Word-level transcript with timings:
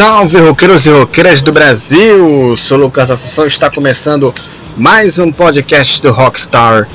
Salve 0.00 0.38
roqueiros 0.38 0.86
e 0.86 0.90
roqueiras 0.90 1.42
do 1.42 1.52
Brasil! 1.52 2.56
Sou 2.56 2.78
Lucas 2.78 3.10
Assunção 3.10 3.44
está 3.44 3.68
começando 3.68 4.34
mais 4.74 5.18
um 5.18 5.30
podcast 5.30 6.00
do 6.00 6.10
Rockstar 6.10 6.88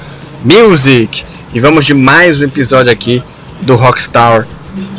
Music 0.43 1.23
e 1.53 1.59
vamos 1.59 1.85
de 1.85 1.93
mais 1.93 2.41
um 2.41 2.45
episódio 2.45 2.91
aqui 2.91 3.21
do 3.61 3.75
Rockstar 3.75 4.47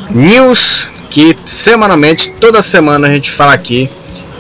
News 0.09 0.89
que 1.11 1.37
semanalmente, 1.45 2.31
toda 2.39 2.63
semana 2.63 3.09
a 3.09 3.11
gente 3.11 3.29
fala 3.29 3.55
aqui 3.55 3.91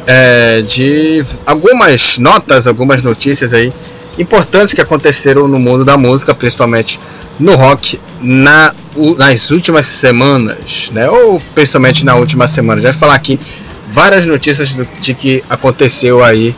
é, 0.06 0.62
de 0.62 1.24
algumas 1.44 2.18
notas, 2.18 2.68
algumas 2.68 3.02
notícias 3.02 3.52
aí 3.52 3.72
importantes 4.18 4.72
que 4.72 4.80
aconteceram 4.80 5.46
no 5.46 5.58
mundo 5.58 5.84
da 5.84 5.96
música, 5.96 6.34
principalmente 6.34 6.98
no 7.38 7.54
rock 7.54 8.00
na, 8.20 8.74
nas 9.18 9.50
últimas 9.50 9.86
semanas, 9.86 10.90
né? 10.92 11.08
Ou 11.08 11.40
principalmente 11.54 12.04
na 12.04 12.14
última 12.14 12.46
semana. 12.46 12.80
Já 12.80 12.92
vou 12.92 13.00
falar 13.00 13.14
aqui 13.14 13.38
várias 13.88 14.26
notícias 14.26 14.72
do, 14.72 14.86
de 15.00 15.14
que 15.14 15.44
aconteceu 15.48 16.24
aí 16.24 16.54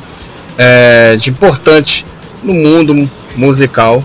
é, 0.56 1.16
de 1.16 1.30
importante 1.30 2.06
no 2.42 2.54
mundo 2.54 3.10
musical, 3.36 4.04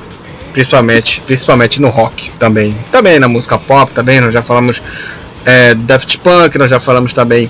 principalmente, 0.51 1.21
principalmente 1.21 1.81
no 1.81 1.89
rock 1.89 2.31
também. 2.31 2.75
Também 2.91 3.19
na 3.19 3.27
música 3.27 3.57
pop, 3.57 3.91
também 3.93 4.19
nós 4.19 4.33
já 4.33 4.41
falamos 4.41 4.81
é, 5.45 5.73
Daft 5.75 6.19
Punk, 6.19 6.57
nós 6.57 6.69
já 6.69 6.79
falamos 6.79 7.13
também 7.13 7.49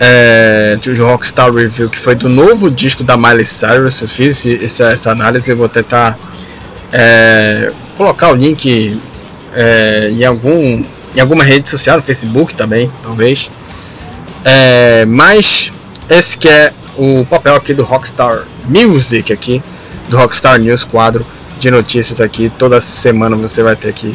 é, 0.00 0.76
de 0.80 0.92
Rockstar 0.94 1.52
Review, 1.52 1.88
que 1.88 1.98
foi 1.98 2.14
do 2.14 2.28
novo 2.28 2.70
disco 2.70 3.04
da 3.04 3.16
Miley 3.16 3.44
Cyrus. 3.44 4.00
Eu 4.00 4.08
fiz 4.08 4.46
essa, 4.46 4.86
essa 4.86 5.12
análise, 5.12 5.50
eu 5.50 5.56
vou 5.56 5.68
tentar 5.68 6.18
é, 6.92 7.72
colocar 7.96 8.30
o 8.30 8.34
link 8.34 9.00
é, 9.54 10.10
em, 10.10 10.24
algum, 10.24 10.84
em 11.14 11.20
alguma 11.20 11.44
rede 11.44 11.68
social, 11.68 11.96
no 11.96 12.02
Facebook 12.02 12.54
também, 12.54 12.90
talvez. 13.02 13.50
É, 14.44 15.04
mas 15.06 15.72
esse 16.10 16.36
que 16.36 16.48
é 16.48 16.72
o 16.96 17.24
papel 17.24 17.54
aqui 17.54 17.72
do 17.72 17.82
Rockstar 17.82 18.44
Music 18.66 19.32
aqui, 19.32 19.62
do 20.08 20.16
Rockstar 20.16 20.58
News 20.58 20.84
quadro 20.84 21.24
de 21.58 21.70
notícias 21.70 22.20
aqui. 22.20 22.50
Toda 22.58 22.80
semana 22.80 23.36
você 23.36 23.62
vai 23.62 23.76
ter 23.76 23.88
aqui 23.88 24.14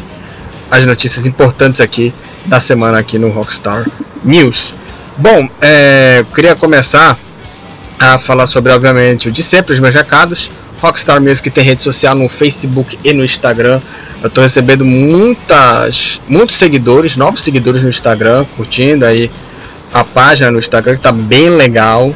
as 0.69 0.85
notícias 0.85 1.25
importantes 1.25 1.79
aqui 1.79 2.13
da 2.45 2.59
semana 2.59 2.99
aqui 2.99 3.17
no 3.17 3.29
Rockstar 3.29 3.85
News. 4.23 4.75
Bom, 5.19 5.49
é, 5.59 6.23
queria 6.35 6.55
começar 6.55 7.17
a 7.99 8.19
falar 8.19 8.45
sobre, 8.45 8.71
obviamente, 8.71 9.29
o 9.29 9.31
de 9.31 9.41
sempre, 9.41 9.73
os 9.73 9.79
meus 9.79 9.95
recados. 9.95 10.51
Rockstar 10.79 11.19
Music 11.19 11.49
tem 11.49 11.63
rede 11.63 11.81
social 11.81 12.13
no 12.13 12.29
Facebook 12.29 12.99
e 13.03 13.11
no 13.13 13.25
Instagram. 13.25 13.81
Eu 14.21 14.27
estou 14.27 14.43
recebendo 14.43 14.85
muitas, 14.85 16.21
muitos 16.27 16.57
seguidores, 16.57 17.17
novos 17.17 17.41
seguidores 17.41 17.81
no 17.81 17.89
Instagram, 17.89 18.45
curtindo 18.55 19.05
aí 19.07 19.31
a 19.91 20.03
página 20.03 20.51
no 20.51 20.59
Instagram 20.59 20.93
que 20.93 20.99
está 20.99 21.11
bem 21.11 21.49
legal. 21.49 22.13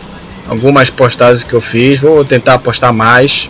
Algumas 0.47 0.91
postagens 0.91 1.43
que 1.43 1.53
eu 1.53 1.61
fiz, 1.61 1.99
vou 1.99 2.23
tentar 2.23 2.59
postar 2.59 2.91
mais. 2.91 3.49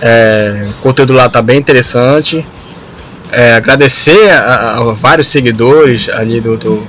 É, 0.00 0.68
o 0.70 0.74
conteúdo 0.74 1.12
lá 1.12 1.26
está 1.26 1.42
bem 1.42 1.58
interessante. 1.58 2.46
É, 3.32 3.54
agradecer 3.54 4.30
a, 4.30 4.78
a, 4.78 4.92
vários 4.92 5.26
seguidores 5.26 6.08
ali 6.08 6.40
do, 6.40 6.56
do, 6.56 6.86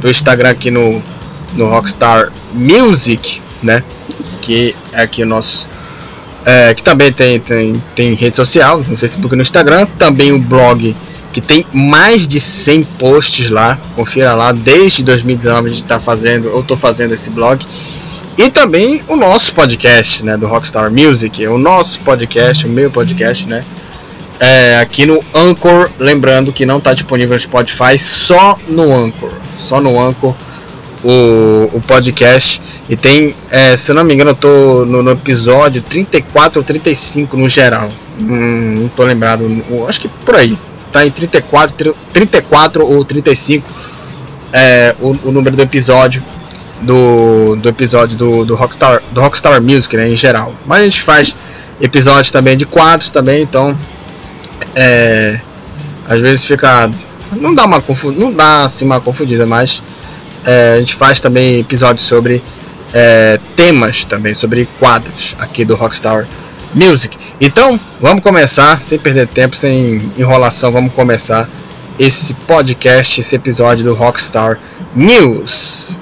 do 0.00 0.08
Instagram 0.08 0.48
aqui 0.48 0.70
no, 0.70 1.02
no 1.54 1.68
Rockstar 1.68 2.30
Music, 2.52 3.40
né? 3.62 3.82
Que 4.40 4.74
é 4.92 5.02
aqui 5.02 5.22
o 5.22 5.26
nosso 5.26 5.68
é, 6.44 6.74
que 6.74 6.82
também 6.82 7.10
tem, 7.10 7.40
tem, 7.40 7.82
tem 7.94 8.14
rede 8.14 8.36
social, 8.36 8.78
no 8.86 8.96
Facebook 8.96 9.34
e 9.34 9.36
no 9.36 9.42
Instagram, 9.42 9.86
também 9.98 10.32
o 10.32 10.38
blog 10.38 10.94
que 11.32 11.40
tem 11.40 11.66
mais 11.72 12.28
de 12.28 12.38
100 12.38 12.84
posts 12.98 13.50
lá, 13.50 13.76
confira 13.96 14.34
lá, 14.34 14.52
desde 14.52 15.02
2019 15.02 15.66
a 15.66 15.70
gente 15.70 15.80
está 15.80 15.98
fazendo, 15.98 16.48
eu 16.48 16.60
estou 16.60 16.76
fazendo 16.76 17.12
esse 17.12 17.30
blog, 17.30 17.66
e 18.38 18.50
também 18.50 19.02
o 19.08 19.16
nosso 19.16 19.52
podcast, 19.52 20.24
né, 20.24 20.36
do 20.36 20.46
Rockstar 20.46 20.92
Music, 20.92 21.44
o 21.48 21.58
nosso 21.58 21.98
podcast, 22.00 22.66
o 22.66 22.70
meu 22.70 22.88
podcast, 22.88 23.48
né, 23.48 23.64
é, 24.38 24.78
aqui 24.78 25.06
no 25.06 25.24
Anchor, 25.34 25.90
lembrando 25.98 26.52
que 26.52 26.64
não 26.64 26.78
está 26.78 26.92
disponível 26.92 27.34
no 27.34 27.40
Spotify, 27.40 27.98
só 27.98 28.56
no 28.68 28.94
Anchor, 28.94 29.32
só 29.58 29.80
no 29.80 30.00
Anchor 30.00 30.36
o, 31.04 31.70
o 31.76 31.80
podcast. 31.86 32.60
E 32.88 32.96
tem, 32.96 33.34
é, 33.50 33.76
se 33.76 33.92
não 33.92 34.04
me 34.04 34.14
engano, 34.14 34.30
eu 34.30 34.34
tô 34.34 34.84
no, 34.84 35.02
no, 35.02 35.10
episódio 35.10 35.82
34 35.82 36.60
ou 36.60 36.64
35 36.64 37.36
no 37.36 37.48
geral. 37.48 37.88
Hum, 38.18 38.80
não 38.80 38.88
tô 38.88 39.04
lembrado, 39.04 39.44
acho 39.88 40.00
que 40.00 40.08
por 40.08 40.34
aí. 40.34 40.58
Tá 40.92 41.04
em 41.04 41.10
34, 41.10 41.94
34 42.12 42.86
ou 42.86 43.04
35 43.04 43.68
é, 44.52 44.94
o, 45.00 45.16
o 45.24 45.32
número 45.32 45.56
do 45.56 45.62
episódio 45.62 46.22
do, 46.80 47.56
do 47.56 47.68
episódio 47.68 48.16
do, 48.16 48.44
do, 48.44 48.54
Rockstar, 48.54 49.02
do 49.10 49.20
Rockstar 49.20 49.60
Music, 49.60 49.96
né, 49.96 50.08
em 50.08 50.14
geral. 50.14 50.54
Mas 50.64 50.80
a 50.80 50.84
gente 50.84 51.02
faz 51.02 51.34
episódios 51.80 52.30
também 52.30 52.56
de 52.56 52.64
quadros 52.64 53.10
também, 53.10 53.42
então 53.42 53.76
é, 54.74 55.40
às 56.08 56.20
vezes 56.20 56.44
fica 56.44 56.88
não 57.32 57.54
dá 57.54 57.64
uma 57.64 57.82
não 58.16 58.32
dá 58.32 58.64
assim 58.64 58.84
uma 58.84 59.00
confundida, 59.00 59.44
mas 59.44 59.82
é, 60.44 60.74
a 60.74 60.78
gente 60.78 60.94
faz 60.94 61.20
também 61.20 61.60
episódios 61.60 62.06
sobre 62.06 62.42
é, 62.92 63.38
temas 63.56 64.04
também, 64.04 64.34
sobre 64.34 64.68
quadros 64.78 65.34
aqui 65.38 65.64
do 65.64 65.74
Rockstar 65.74 66.26
Music. 66.74 67.16
Então, 67.40 67.78
vamos 68.00 68.22
começar, 68.22 68.80
sem 68.80 68.98
perder 68.98 69.28
tempo, 69.28 69.56
sem 69.56 70.00
enrolação, 70.16 70.70
vamos 70.70 70.92
começar 70.92 71.48
esse 71.98 72.34
podcast, 72.34 73.20
esse 73.20 73.36
episódio 73.36 73.84
do 73.84 73.94
Rockstar 73.94 74.58
News. 74.94 76.00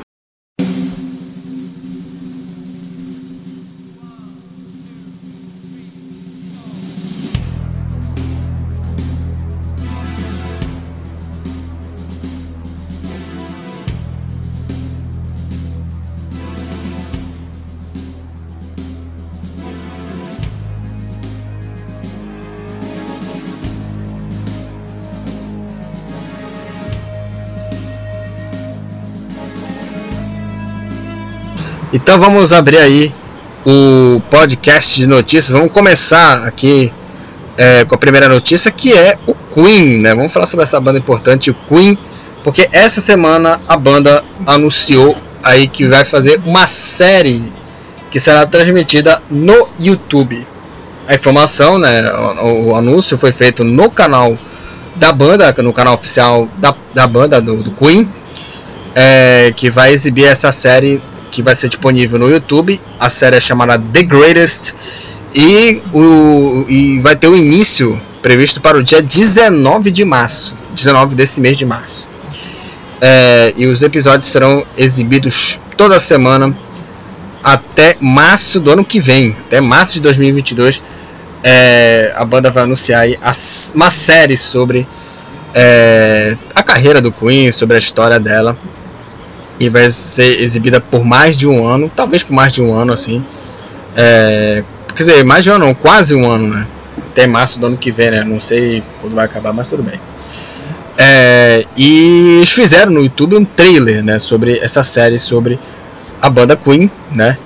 Então 32.13 32.21
vamos 32.21 32.53
abrir 32.53 32.77
aí 32.77 33.11
o 33.65 34.21
podcast 34.29 35.01
de 35.01 35.09
notícias. 35.09 35.49
Vamos 35.49 35.73
começar 35.73 36.45
aqui 36.45 36.93
é, 37.57 37.87
com 37.87 37.95
a 37.95 37.97
primeira 37.97 38.29
notícia 38.29 38.71
que 38.71 38.93
é 38.93 39.17
o 39.27 39.35
Queen, 39.35 40.03
né? 40.03 40.15
Vamos 40.15 40.31
falar 40.31 40.45
sobre 40.45 40.65
essa 40.65 40.79
banda 40.79 40.99
importante, 40.99 41.51
o 41.51 41.57
Queen, 41.71 41.97
porque 42.45 42.69
essa 42.71 43.01
semana 43.01 43.59
a 43.67 43.79
banda 43.79 44.23
anunciou 44.47 45.17
aí 45.43 45.67
que 45.67 45.87
vai 45.87 46.05
fazer 46.05 46.39
uma 46.45 46.67
série 46.67 47.51
que 48.11 48.21
será 48.21 48.47
transmitida 48.47 49.23
no 49.31 49.71
YouTube. 49.81 50.47
A 51.09 51.15
informação, 51.15 51.79
né? 51.79 52.13
O, 52.43 52.73
o 52.73 52.77
anúncio 52.77 53.17
foi 53.17 53.33
feito 53.33 53.65
no 53.65 53.91
canal 53.91 54.37
da 54.97 55.15
banda, 55.15 55.51
no 55.63 55.73
canal 55.73 55.95
oficial 55.95 56.47
da, 56.59 56.75
da 56.93 57.07
banda 57.07 57.41
do, 57.41 57.57
do 57.57 57.71
Queen, 57.71 58.07
é, 58.95 59.51
que 59.57 59.71
vai 59.71 59.95
exibir 59.95 60.27
essa 60.27 60.53
série 60.53 61.01
que 61.33 61.43
vai 61.43 61.55
ser 61.55 61.69
disponível 61.69 62.19
no 62.19 62.31
YouTube. 62.31 62.81
A 63.01 63.09
série 63.09 63.37
é 63.37 63.41
chamada 63.41 63.83
The 63.93 64.05
Greatest 64.05 64.75
e, 65.35 65.83
o, 65.93 66.67
e 66.69 67.01
vai 67.01 67.17
ter 67.17 67.27
o 67.27 67.37
início 67.37 68.01
previsto 68.21 68.61
para 68.61 68.77
o 68.77 68.83
dia 68.83 69.03
19 69.03 69.91
de 69.91 70.05
março, 70.05 70.55
19 70.75 71.17
desse 71.17 71.41
mês 71.41 71.57
de 71.57 71.65
março. 71.65 72.07
É, 73.01 73.55
e 73.57 73.67
os 73.67 73.83
episódios 73.83 74.31
serão 74.31 74.65
exibidos 74.77 75.59
toda 75.77 75.99
semana 75.99 76.55
até 77.43 77.97
março 77.99 78.61
do 78.61 78.71
ano 78.71 78.85
que 78.85 79.01
vem, 79.01 79.35
até 79.47 79.61
março 79.61 79.95
de 79.95 80.01
2022. 80.03 80.83
É, 81.43 82.13
a 82.15 82.25
banda 82.25 82.51
vai 82.51 82.63
anunciar 82.63 83.07
uma 83.75 83.91
série 83.91 84.37
sobre 84.37 84.87
é, 85.55 86.37
a 86.55 86.63
carreira 86.63 87.01
do 87.01 87.11
Queen, 87.11 87.51
sobre 87.51 87.77
a 87.77 87.79
história 87.79 88.21
dela 88.21 88.57
e 89.63 89.69
vai 89.69 89.89
ser 89.91 90.43
exibida 90.43 90.81
por 90.81 91.05
mais 91.05 91.37
de 91.37 91.47
um 91.47 91.65
ano, 91.65 91.89
talvez 91.95 92.25
por 92.25 92.33
mais 92.33 92.53
de 92.53 92.61
um 92.61 92.75
ano 92.75 92.93
assim. 92.93 93.25
É, 93.95 94.65
quer 94.89 95.03
dizer, 95.05 95.25
mais 95.25 95.45
de 95.45 95.51
um 95.51 95.55
ano, 95.55 95.73
quase 95.77 96.17
um 96.17 96.29
ano, 96.29 96.49
né? 96.49 96.67
Até 97.13 97.29
março 97.29 97.61
do 97.61 97.67
ano 97.67 97.77
que 97.77 97.93
vem, 97.93 98.11
né? 98.11 98.25
Não 98.25 98.41
sei 98.41 98.83
quando 99.01 99.15
vai 99.15 99.25
acabar, 99.25 99.53
mas 99.53 99.71
tudo 99.71 99.85
bem. 99.85 100.01
É, 100.99 101.65
e 101.77 102.39
eles 102.39 102.51
fizeram 102.51 102.91
no 102.91 103.03
YouTube 103.05 103.37
um 103.37 103.45
trailer, 103.45 104.03
né, 104.03 104.19
sobre 104.19 104.59
essa 104.59 104.83
série 104.83 105.17
sobre 105.17 105.59
a 106.21 106.29
banda 106.29 106.57
Queen, 106.57 106.91
né? 107.13 107.39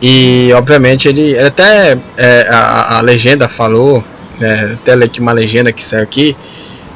E 0.00 0.52
obviamente 0.54 1.08
ele, 1.08 1.32
ele 1.32 1.40
até 1.40 1.98
é, 2.16 2.46
a, 2.48 2.98
a, 2.98 3.00
legenda 3.00 3.48
falou, 3.48 4.02
né, 4.38 4.76
até 4.80 4.92
aqui 4.92 5.20
uma 5.20 5.32
legenda 5.32 5.72
que 5.72 5.82
saiu 5.82 6.04
aqui, 6.04 6.36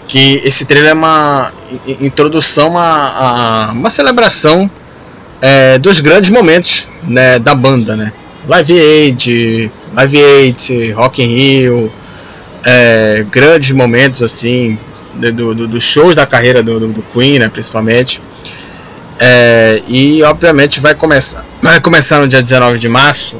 que 0.09 0.41
esse 0.45 0.67
trailer 0.67 0.91
é 0.91 0.95
uma 0.95 1.53
introdução 2.01 2.77
a, 2.77 3.69
a 3.69 3.73
uma 3.73 3.91
celebração 3.91 4.71
é, 5.41 5.79
dos 5.79 6.01
grandes 6.01 6.31
momentos 6.31 6.87
né, 7.03 7.39
da 7.39 7.55
banda, 7.55 7.97
né? 7.97 8.13
Live 8.47 8.79
Aid, 8.79 9.71
Live 9.95 10.25
Aid, 10.25 10.93
Rock 10.93 11.23
in 11.23 11.27
Rio, 11.27 11.93
é, 12.65 13.25
grandes 13.31 13.73
momentos 13.73 14.23
assim 14.23 14.79
do, 15.15 15.55
do, 15.55 15.69
dos 15.69 15.83
shows 15.83 16.15
da 16.15 16.27
carreira 16.27 16.63
do, 16.63 16.89
do 16.89 17.03
Queen, 17.13 17.39
né, 17.39 17.49
principalmente. 17.49 18.21
É, 19.19 19.83
e 19.87 20.23
obviamente 20.23 20.81
vai 20.81 20.95
começar, 20.95 21.45
vai 21.61 21.81
começar 21.81 22.19
no 22.21 22.27
dia 22.27 22.43
19 22.43 22.79
de 22.79 22.89
março 22.89 23.39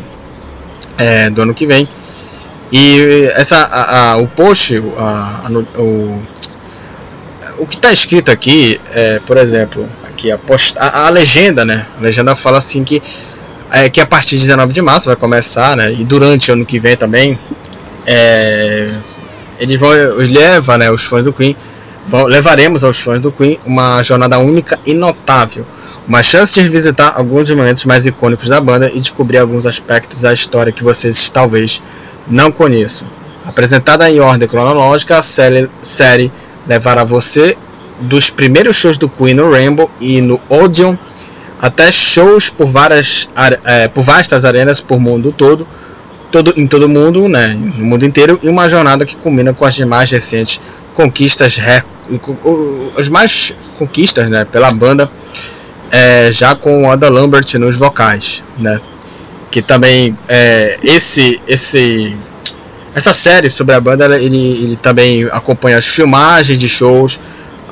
é, 0.99 1.31
do 1.31 1.43
ano 1.43 1.55
que 1.55 1.67
vem. 1.67 1.89
E 2.73 3.27
essa, 3.35 3.59
a, 3.59 4.13
a, 4.13 4.17
o 4.17 4.27
post, 4.27 4.83
a, 4.97 5.47
o, 5.79 6.23
o 7.59 7.67
que 7.67 7.77
está 7.77 7.93
escrito 7.93 8.31
aqui, 8.31 8.81
é, 8.95 9.21
por 9.21 9.37
exemplo, 9.37 9.87
aqui 10.09 10.33
a, 10.33 10.39
post, 10.39 10.79
a, 10.79 11.07
a, 11.07 11.11
legenda, 11.11 11.67
né? 11.67 11.85
A 11.99 12.03
legenda 12.03 12.35
fala 12.35 12.57
assim 12.57 12.83
que 12.83 13.03
é, 13.71 13.91
que 13.91 14.01
a 14.01 14.07
partir 14.07 14.37
de 14.37 14.43
19 14.43 14.73
de 14.73 14.81
março 14.81 15.07
vai 15.07 15.17
começar, 15.17 15.77
né? 15.77 15.93
E 15.93 16.03
durante 16.03 16.51
o 16.51 16.55
ano 16.55 16.65
que 16.65 16.79
vem 16.79 16.97
também, 16.97 17.39
é, 18.07 18.91
eles 19.59 19.79
vão 19.79 19.91
leva, 20.17 20.79
né? 20.79 20.91
Os 20.91 21.05
fãs 21.05 21.25
do 21.25 21.33
Queen 21.33 21.55
vão, 22.07 22.25
levaremos 22.25 22.85
aos 22.85 22.99
fãs 22.99 23.21
do 23.21 23.31
Queen 23.31 23.59
uma 23.67 24.03
jornada 24.03 24.39
única 24.39 24.79
e 24.87 24.95
notável, 24.95 25.67
uma 26.09 26.23
chance 26.23 26.55
de 26.55 26.63
revisitar 26.63 27.13
alguns 27.17 27.49
dos 27.49 27.57
momentos 27.57 27.85
mais 27.85 28.07
icônicos 28.07 28.49
da 28.49 28.61
banda 28.61 28.91
e 28.93 28.99
descobrir 28.99 29.39
alguns 29.39 29.67
aspectos 29.67 30.23
da 30.23 30.33
história 30.33 30.73
que 30.73 30.83
vocês 30.83 31.31
talvez 31.31 31.83
não 32.27 32.51
conheçam. 32.53 33.09
Apresentada 33.45 34.09
em 34.11 34.21
ordem 34.21 34.49
cronológica, 34.49 35.19
a 35.19 35.23
série, 35.23 36.31
levará 36.67 37.05
você 37.05 37.57
dos 38.01 38.31
primeiros 38.31 38.77
shows 38.77 38.99
do 38.99 39.09
Queen 39.09 39.35
no 39.35 39.51
Rainbow 39.51 39.91
e 40.01 40.21
no 40.21 40.41
Odeon 40.49 40.97
até 41.61 41.93
shows 41.93 42.51
por 42.51 42.67
várias 42.67 43.31
é, 43.65 43.87
por 43.87 44.03
vastas 44.03 44.45
arenas 44.45 44.81
por 44.81 44.99
mundo 44.99 45.31
todo, 45.31 45.67
todo 46.31 46.53
em 46.57 46.67
todo 46.67 46.89
mundo, 46.89 47.29
né, 47.29 47.49
no 47.49 47.85
mundo 47.85 48.05
inteiro 48.05 48.41
e 48.43 48.49
uma 48.49 48.67
jornada 48.67 49.07
que 49.07 49.17
culmina 49.17 49.55
com 49.55 49.65
as 49.65 49.79
mais 49.81 50.11
recentes 50.11 50.61
conquistas, 50.95 51.59
as 52.99 53.09
mais 53.09 53.55
conquistas, 53.79 54.29
né, 54.29 54.45
pela 54.45 54.71
banda, 54.73 55.09
é, 55.91 56.33
já 56.33 56.55
com 56.57 56.85
o 56.85 56.91
Ada 56.91 57.09
Lambert 57.09 57.47
nos 57.59 57.77
vocais, 57.77 58.43
né, 58.59 58.81
que 59.53 59.63
também 59.63 60.19
é, 60.29 60.79
esse 60.83 61.41
esse 61.47 62.17
essa 62.95 63.13
série 63.13 63.49
sobre 63.49 63.75
a 63.75 63.81
banda 63.81 64.07
ele, 64.21 64.37
ele 64.37 64.77
também 64.77 65.25
acompanha 65.31 65.79
as 65.79 65.87
filmagens 65.87 66.59
de 66.59 66.69
shows 66.69 67.21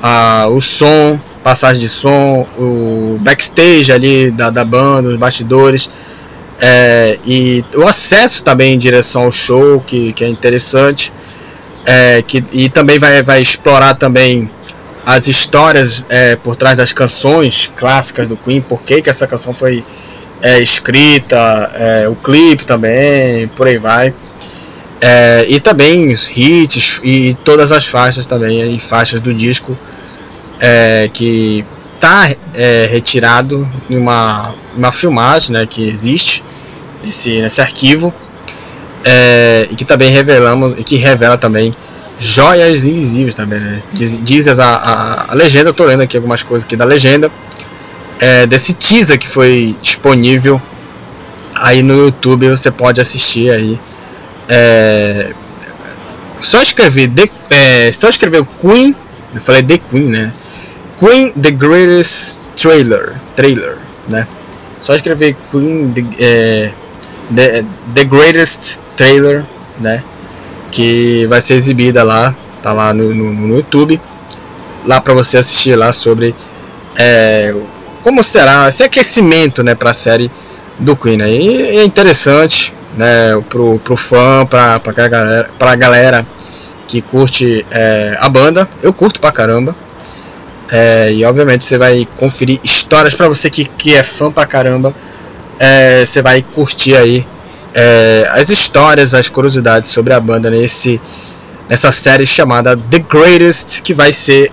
a, 0.01 0.47
o 0.47 0.59
som, 0.59 1.19
passagem 1.43 1.81
de 1.81 1.89
som, 1.89 2.47
o 2.57 3.17
backstage 3.21 3.91
ali 3.91 4.31
da, 4.31 4.49
da 4.49 4.65
banda, 4.65 5.09
os 5.09 5.17
bastidores. 5.17 5.89
É, 6.59 7.17
e 7.25 7.63
o 7.75 7.87
acesso 7.87 8.43
também 8.43 8.73
em 8.73 8.77
direção 8.77 9.23
ao 9.23 9.31
show, 9.31 9.79
que, 9.79 10.13
que 10.13 10.23
é 10.23 10.29
interessante. 10.29 11.13
É, 11.85 12.21
que, 12.21 12.43
e 12.51 12.69
também 12.69 12.99
vai, 12.99 13.23
vai 13.23 13.41
explorar 13.41 13.95
também 13.95 14.49
as 15.05 15.27
histórias 15.27 16.05
é, 16.09 16.35
por 16.35 16.55
trás 16.55 16.77
das 16.77 16.93
canções 16.93 17.71
clássicas 17.75 18.27
do 18.27 18.37
Queen, 18.37 18.61
por 18.61 18.81
que, 18.81 19.01
que 19.01 19.09
essa 19.09 19.25
canção 19.25 19.51
foi 19.53 19.83
é, 20.41 20.59
escrita, 20.59 21.71
é, 21.75 22.07
o 22.07 22.15
clipe 22.15 22.65
também, 22.65 23.47
por 23.49 23.67
aí 23.67 23.77
vai. 23.77 24.13
É, 24.99 25.45
e 25.49 25.59
também 25.59 26.11
hits 26.11 27.01
e 27.03 27.33
todas 27.43 27.71
as 27.71 27.87
faixas 27.87 28.27
também, 28.27 28.75
e 28.75 28.79
faixas 28.79 29.19
do 29.19 29.33
disco 29.33 29.75
é, 30.59 31.09
que 31.11 31.65
está 31.95 32.29
é, 32.53 32.87
retirado 32.89 33.67
em 33.89 33.97
uma, 33.97 34.53
uma 34.75 34.91
filmagem 34.91 35.53
né, 35.53 35.65
que 35.67 35.87
existe 35.87 36.43
nesse, 37.03 37.41
nesse 37.41 37.61
arquivo 37.61 38.13
é, 39.03 39.67
e 39.71 39.75
que 39.75 39.85
também 39.85 40.11
revelamos 40.11 40.73
e 40.77 40.83
que 40.83 40.97
revela 40.97 41.37
também 41.37 41.73
joias 42.19 42.85
invisíveis 42.85 43.33
também 43.33 43.59
né? 43.59 43.81
diz, 43.93 44.19
diz 44.23 44.47
a, 44.59 44.75
a, 44.75 45.31
a, 45.31 45.33
legenda 45.33 45.69
eu 45.69 45.73
tô 45.73 45.85
lendo 45.85 46.01
aqui 46.01 46.15
algumas 46.15 46.43
coisas 46.43 46.65
aqui 46.65 46.75
da 46.75 46.85
legenda 46.85 47.31
é, 48.21 48.47
desse 48.47 48.73
teaser 48.73 49.19
que 49.19 49.27
foi 49.27 49.75
disponível 49.81 50.61
aí 51.53 51.83
no 51.83 51.93
YouTube 52.05 52.47
você 52.49 52.71
pode 52.71 53.01
assistir 53.01 53.51
aí 53.51 53.77
é, 54.47 55.33
só 56.39 56.61
escrever 56.61 57.09
The, 57.09 57.29
é, 57.49 57.91
só 57.91 58.07
escrever 58.07 58.45
Queen 58.61 58.95
eu 59.33 59.41
falei 59.41 59.61
The 59.61 59.77
Queen 59.77 60.07
né 60.07 60.31
Queen 61.01 61.31
The 61.31 61.49
Greatest 61.49 62.41
Trailer, 62.55 63.15
trailer, 63.35 63.77
né? 64.07 64.27
Só 64.79 64.93
escrever 64.93 65.35
Queen 65.49 65.91
The, 65.91 66.03
é, 66.19 66.71
The, 67.35 67.65
The 67.95 68.03
Greatest 68.03 68.81
Trailer, 68.95 69.43
né? 69.79 70.03
Que 70.71 71.25
vai 71.25 71.41
ser 71.41 71.55
exibida 71.55 72.03
lá, 72.03 72.35
tá 72.61 72.71
lá 72.71 72.93
no, 72.93 73.15
no, 73.15 73.33
no 73.33 73.55
YouTube, 73.57 73.99
lá 74.85 75.01
para 75.01 75.15
você 75.15 75.39
assistir 75.39 75.75
lá 75.75 75.91
sobre 75.91 76.35
é, 76.95 77.51
como 78.01 78.23
será 78.23 78.67
esse 78.67 78.83
aquecimento, 78.83 79.63
né, 79.63 79.75
para 79.75 79.91
a 79.91 79.93
série 79.93 80.31
do 80.79 80.95
Queen. 80.95 81.21
E 81.21 81.77
é 81.77 81.83
interessante, 81.83 82.73
né, 82.97 83.41
pro, 83.49 83.79
pro 83.79 83.95
fã, 83.95 84.45
pra, 84.45 84.79
pra, 84.79 84.93
galera, 84.93 85.49
galera 85.77 86.25
que 86.87 87.01
curte 87.01 87.65
é, 87.71 88.17
a 88.19 88.27
banda. 88.27 88.67
Eu 88.81 88.91
curto 88.91 89.19
pra 89.19 89.31
caramba. 89.31 89.75
É, 90.69 91.11
e 91.11 91.25
obviamente 91.25 91.65
você 91.65 91.77
vai 91.77 92.07
conferir 92.17 92.59
histórias 92.63 93.13
para 93.13 93.27
você 93.27 93.49
que, 93.49 93.65
que 93.65 93.95
é 93.95 94.03
fã 94.03 94.31
pra 94.31 94.45
caramba. 94.45 94.93
É, 95.59 96.03
você 96.05 96.21
vai 96.21 96.41
curtir 96.41 96.95
aí 96.95 97.25
é, 97.73 98.29
as 98.31 98.49
histórias, 98.49 99.13
as 99.13 99.29
curiosidades 99.29 99.89
sobre 99.89 100.13
a 100.13 100.19
banda 100.19 100.49
nesse, 100.49 100.99
nessa 101.69 101.91
série 101.91 102.25
chamada 102.25 102.75
The 102.75 102.99
Greatest, 102.99 103.81
que 103.81 103.93
vai 103.93 104.11
ser 104.11 104.51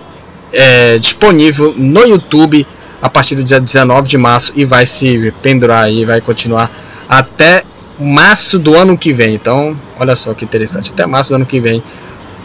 é, 0.53 0.97
disponível 0.97 1.73
no 1.77 2.05
YouTube 2.05 2.65
a 3.01 3.09
partir 3.09 3.35
do 3.35 3.43
dia 3.43 3.59
19 3.59 4.07
de 4.07 4.17
março 4.17 4.53
e 4.55 4.65
vai 4.65 4.85
se 4.85 5.33
pendurar 5.41 5.83
aí, 5.83 6.05
vai 6.05 6.21
continuar 6.21 6.69
até 7.07 7.63
março 7.99 8.59
do 8.59 8.75
ano 8.75 8.97
que 8.97 9.13
vem. 9.13 9.35
Então, 9.35 9.75
olha 9.99 10.15
só 10.15 10.33
que 10.33 10.45
interessante, 10.45 10.91
até 10.91 11.05
março 11.05 11.31
do 11.31 11.35
ano 11.35 11.45
que 11.45 11.59
vem 11.59 11.83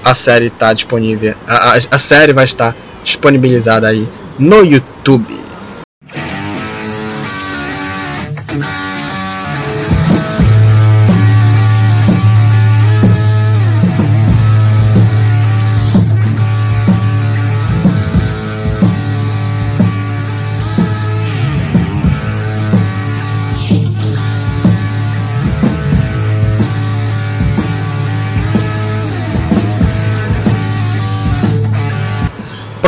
a 0.04 0.12
série 0.12 0.46
está 0.46 0.72
disponível, 0.72 1.34
a, 1.46 1.70
a, 1.70 1.76
a 1.76 1.98
série 1.98 2.32
vai 2.32 2.44
estar 2.44 2.76
disponibilizada 3.02 3.88
aí 3.88 4.06
no 4.38 4.62
YouTube. 4.62 5.40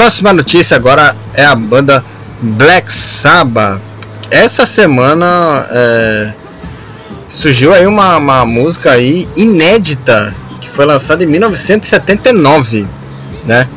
Próxima 0.07 0.33
notícia 0.33 0.77
agora 0.77 1.17
é 1.35 1.45
a 1.45 1.57
banda 1.57 2.05
Black 2.41 2.93
Sabbath. 2.93 3.81
Essa 4.31 4.65
semana 4.65 5.67
é, 5.69 6.33
surgiu 7.29 7.75
aí 7.75 7.89
uma, 7.89 8.17
uma 8.17 8.47
música 8.47 8.93
aí 8.93 9.27
inédita 9.35 10.33
que 10.61 10.71
foi 10.71 10.87
lançada 10.87 11.25
em 11.25 11.27
1979, 11.27 12.87
né? 13.45 13.69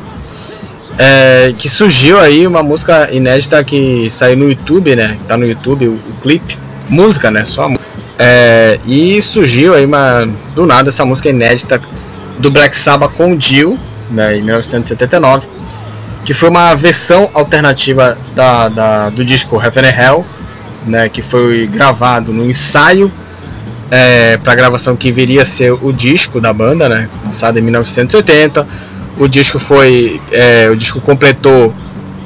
É, 0.96 1.52
que 1.58 1.68
surgiu 1.68 2.20
aí 2.20 2.46
uma 2.46 2.62
música 2.62 3.12
inédita 3.12 3.64
que 3.64 4.08
saiu 4.08 4.36
no 4.36 4.48
YouTube, 4.48 4.94
né? 4.94 5.18
Tá 5.26 5.36
no 5.36 5.44
YouTube 5.44 5.88
o, 5.88 5.94
o 5.94 6.14
clipe, 6.22 6.56
música, 6.88 7.28
né? 7.28 7.44
Só 7.44 7.68
é, 8.16 8.78
e 8.86 9.20
surgiu 9.20 9.74
aí 9.74 9.84
uma 9.84 10.28
do 10.54 10.64
nada 10.64 10.90
essa 10.90 11.04
música 11.04 11.28
inédita 11.28 11.80
do 12.38 12.52
Black 12.52 12.76
Sabbath 12.76 13.14
com 13.16 13.32
o 13.32 13.36
Dio, 13.36 13.76
né? 14.12 14.36
Em 14.36 14.42
1979 14.42 15.58
que 16.24 16.34
foi 16.34 16.48
uma 16.48 16.74
versão 16.74 17.30
alternativa 17.34 18.16
da, 18.34 18.68
da 18.68 19.10
do 19.10 19.24
disco 19.24 19.60
Heaven 19.60 19.84
and 19.84 20.02
Hell, 20.02 20.26
né, 20.86 21.08
que 21.08 21.22
foi 21.22 21.66
gravado 21.66 22.32
no 22.32 22.48
ensaio 22.48 23.10
é, 23.90 24.38
para 24.38 24.52
a 24.52 24.56
gravação 24.56 24.96
que 24.96 25.10
viria 25.10 25.42
a 25.42 25.44
ser 25.44 25.72
o 25.72 25.92
disco 25.92 26.40
da 26.40 26.52
banda, 26.52 26.88
né, 26.88 27.08
lançado 27.24 27.58
em 27.58 27.62
1980. 27.62 28.66
O 29.18 29.28
disco 29.28 29.58
foi, 29.58 30.20
é, 30.30 30.68
o 30.70 30.76
disco 30.76 31.00
completou 31.00 31.74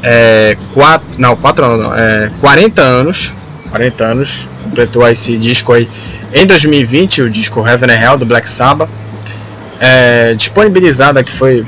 é, 0.03 0.57
quatro, 0.73 1.07
não, 1.19 1.35
quatro 1.35 1.77
não, 1.77 1.95
é, 1.95 2.31
40 2.41 2.83
anos, 2.83 3.35
40 3.71 4.05
anos, 4.05 4.49
completou 4.63 5.09
esse 5.09 5.37
disco 5.37 5.73
aí 5.73 5.89
em 6.33 6.47
2020, 6.47 7.23
o 7.23 7.31
disco 7.31 7.67
Heaven 7.67 7.91
and 7.91 8.01
Hell 8.01 8.19
do 8.19 8.27
Black 8.27 8.49
Sabbath 8.49 8.89
é, 9.81 10.35
disponibilizada 10.35 11.23
que 11.25 11.33
foi 11.33 11.65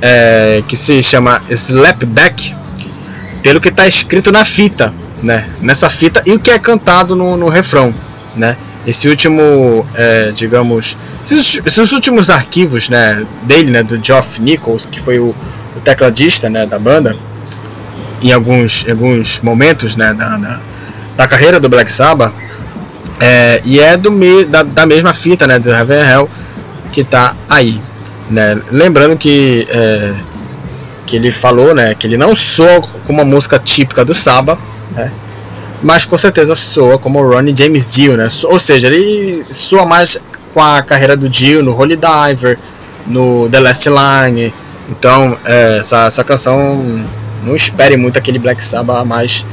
é, 0.02 0.60
que 0.66 0.74
se 0.74 1.00
chama 1.00 1.40
slapback 1.50 2.56
pelo 3.44 3.60
que 3.60 3.68
está 3.68 3.86
escrito 3.86 4.32
na 4.32 4.44
fita 4.44 4.92
né 5.22 5.48
nessa 5.60 5.88
fita 5.88 6.20
e 6.26 6.32
o 6.32 6.40
que 6.40 6.50
é 6.50 6.58
cantado 6.58 7.14
no, 7.14 7.36
no 7.36 7.48
refrão 7.48 7.94
né. 8.34 8.56
Esse 8.84 9.08
último 9.08 9.86
é, 9.94 10.32
digamos 10.32 10.96
esses, 11.22 11.60
esses, 11.64 11.92
últimos 11.92 12.28
arquivos 12.28 12.88
né 12.88 13.24
dele 13.44 13.70
né 13.70 13.84
do 13.84 14.04
Geoff 14.04 14.42
Nichols 14.42 14.86
que 14.86 14.98
foi 14.98 15.20
o, 15.20 15.32
o 15.76 15.80
tecladista 15.84 16.50
né 16.50 16.66
da 16.66 16.78
banda 16.80 17.14
em 18.20 18.32
alguns 18.32 18.84
alguns 18.88 19.38
momentos 19.42 19.94
né 19.94 20.12
da, 20.12 20.36
da, 20.36 20.60
da 21.18 21.26
carreira 21.26 21.58
do 21.58 21.68
Black 21.68 21.90
Sabbath 21.90 22.32
é, 23.20 23.60
e 23.64 23.80
é 23.80 23.96
do 23.96 24.12
me, 24.12 24.44
da, 24.44 24.62
da, 24.62 24.86
mesma 24.86 25.12
fita, 25.12 25.48
né, 25.48 25.58
do 25.58 25.68
Heaven 25.68 25.98
Hell, 25.98 26.30
que 26.92 27.02
tá 27.02 27.34
aí, 27.50 27.80
né? 28.30 28.56
Lembrando 28.70 29.16
que 29.16 29.66
é, 29.68 30.14
que 31.04 31.16
ele 31.16 31.32
falou, 31.32 31.74
né, 31.74 31.96
que 31.96 32.06
ele 32.06 32.16
não 32.16 32.36
soa 32.36 32.80
como 33.04 33.20
uma 33.20 33.24
música 33.24 33.58
típica 33.58 34.04
do 34.04 34.14
Saba, 34.14 34.56
né? 34.92 35.10
Mas 35.82 36.06
com 36.06 36.16
certeza 36.16 36.54
soa 36.54 36.98
como 36.98 37.20
o 37.20 37.28
Ronnie 37.28 37.54
James 37.56 37.94
Dio, 37.94 38.16
né? 38.16 38.28
Ou 38.44 38.58
seja, 38.58 38.86
ele 38.86 39.44
soa 39.50 39.84
mais 39.84 40.20
com 40.54 40.62
a 40.62 40.82
carreira 40.82 41.16
do 41.16 41.28
Dio 41.28 41.64
no 41.64 41.76
Holy 41.76 41.96
Diver, 41.96 42.58
no 43.06 43.48
The 43.50 43.58
Last 43.58 43.88
Line. 43.88 44.54
Então, 44.88 45.36
é, 45.44 45.78
essa, 45.78 46.06
essa 46.06 46.22
canção 46.22 47.04
não 47.44 47.56
espere 47.56 47.96
muito 47.96 48.18
aquele 48.18 48.38
Black 48.38 48.62
Sabbath 48.62 49.04
mais 49.04 49.44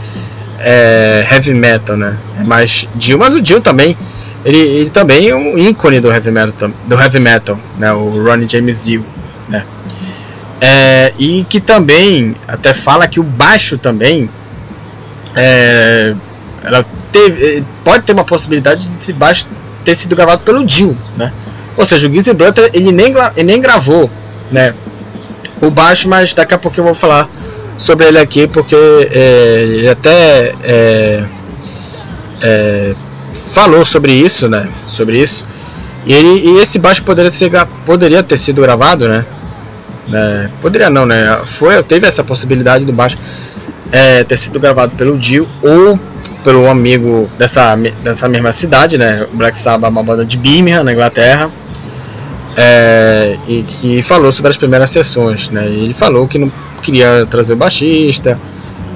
é, 0.67 1.23
heavy 1.31 1.53
metal, 1.53 1.95
né? 1.95 2.17
É 2.39 2.43
mais 2.43 2.87
Dio, 2.95 3.19
mas 3.19 3.35
o 3.35 3.41
Dio 3.41 3.61
também, 3.61 3.95
ele, 4.43 4.57
ele 4.57 4.89
também 4.89 5.29
é 5.29 5.35
um 5.35 5.59
ícone 5.59 5.99
do 5.99 6.11
heavy 6.11 6.31
metal, 6.31 6.71
do 6.87 6.99
heavy 6.99 7.19
metal, 7.19 7.59
né? 7.77 7.93
O 7.93 8.23
Ronnie 8.23 8.47
James 8.47 8.83
Dio, 8.83 9.05
né? 9.47 9.63
É, 10.59 11.13
e 11.19 11.45
que 11.47 11.59
também 11.59 12.35
até 12.47 12.73
fala 12.73 13.07
que 13.07 13.19
o 13.19 13.23
baixo 13.23 13.77
também 13.77 14.27
é, 15.35 16.15
ela 16.63 16.83
teve, 17.11 17.59
é, 17.59 17.63
pode 17.83 18.03
ter 18.03 18.13
uma 18.13 18.25
possibilidade 18.25 18.81
de 18.81 18.99
esse 18.99 19.13
baixo 19.13 19.47
ter 19.83 19.93
sido 19.93 20.15
gravado 20.15 20.41
pelo 20.41 20.65
Dio, 20.65 20.97
né? 21.15 21.31
Ou 21.77 21.85
seja, 21.85 22.07
o 22.07 22.11
Gizzy 22.11 22.33
Blutter 22.33 22.71
ele 22.73 22.91
nem, 22.91 23.13
ele 23.35 23.45
nem 23.45 23.61
gravou, 23.61 24.09
né? 24.51 24.73
O 25.61 25.69
baixo, 25.69 26.09
mas 26.09 26.33
daqui 26.33 26.55
a 26.55 26.57
pouco 26.57 26.79
eu 26.79 26.83
vou 26.83 26.95
falar 26.95 27.29
sobre 27.77 28.07
ele 28.07 28.19
aqui 28.19 28.47
porque 28.47 28.75
é, 28.75 29.61
ele 29.61 29.89
até 29.89 30.53
é, 30.63 31.23
é, 32.41 32.95
falou 33.43 33.83
sobre 33.85 34.13
isso, 34.13 34.47
né? 34.47 34.67
Sobre 34.87 35.19
isso. 35.21 35.45
E, 36.05 36.13
ele, 36.13 36.49
e 36.49 36.59
esse 36.59 36.79
baixo 36.79 37.03
poderia, 37.03 37.31
ser, 37.31 37.51
poderia 37.85 38.21
ter 38.21 38.37
sido 38.37 38.61
gravado, 38.61 39.07
né? 39.07 39.25
É, 40.13 40.49
poderia 40.61 40.89
não, 40.89 41.05
né? 41.05 41.39
Foi, 41.45 41.81
teve 41.83 42.05
essa 42.05 42.23
possibilidade 42.23 42.85
do 42.85 42.93
baixo 42.93 43.17
é, 43.91 44.23
ter 44.23 44.37
sido 44.37 44.59
gravado 44.59 44.95
pelo 44.95 45.17
Dio 45.17 45.47
ou 45.63 45.99
pelo 46.43 46.69
amigo 46.69 47.27
dessa, 47.39 47.75
dessa 48.03 48.29
mesma 48.29 48.51
cidade, 48.51 48.97
né? 48.97 49.25
O 49.33 49.37
Black 49.37 49.57
Sabbath, 49.57 49.89
uma 49.89 50.03
banda 50.03 50.23
de 50.23 50.37
Birmingham, 50.37 50.83
na 50.83 50.93
Inglaterra. 50.93 51.49
É, 52.57 53.37
e 53.47 53.63
que 53.63 54.01
falou 54.01 54.31
sobre 54.31 54.49
as 54.49 54.57
primeiras 54.57 54.89
sessões, 54.89 55.49
né? 55.49 55.65
Ele 55.65 55.93
falou 55.93 56.27
que 56.27 56.37
não 56.37 56.51
queria 56.81 57.25
trazer 57.29 57.53
o 57.53 57.57
baixista, 57.57 58.39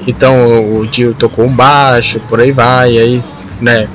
então 0.07 0.79
o 0.79 0.87
Dio 0.87 1.13
tocou 1.13 1.45
um 1.45 1.51
baixo, 1.51 2.19
por 2.21 2.39
aí 2.39 2.51
vai, 2.51 2.93
e 2.93 2.99
aí, 2.99 3.23
né, 3.59 3.87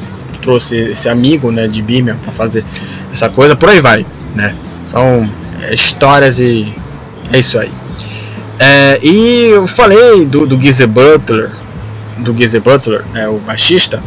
trouxe 0.43 0.77
esse 0.77 1.09
amigo, 1.09 1.51
né, 1.51 1.67
de 1.67 1.81
Birmingham 1.81 2.19
para 2.19 2.31
fazer 2.31 2.65
essa 3.13 3.29
coisa, 3.31 3.57
por 3.57 3.71
aí 3.71 3.81
vai, 3.81 4.05
né? 4.35 4.55
São 4.85 5.29
é, 5.63 5.73
histórias 5.73 6.39
e 6.39 6.73
é 7.33 7.39
isso 7.39 7.59
aí. 7.59 7.71
É, 8.59 9.01
e 9.03 9.47
eu 9.51 9.67
falei 9.67 10.27
do, 10.27 10.47
do 10.47 10.61
Gizzy 10.61 10.87
Butler, 10.87 11.51
do 12.19 12.37
Gizzy 12.37 12.61
Butler, 12.61 13.03
né, 13.13 13.27
o 13.29 13.39
baixista, 13.39 14.03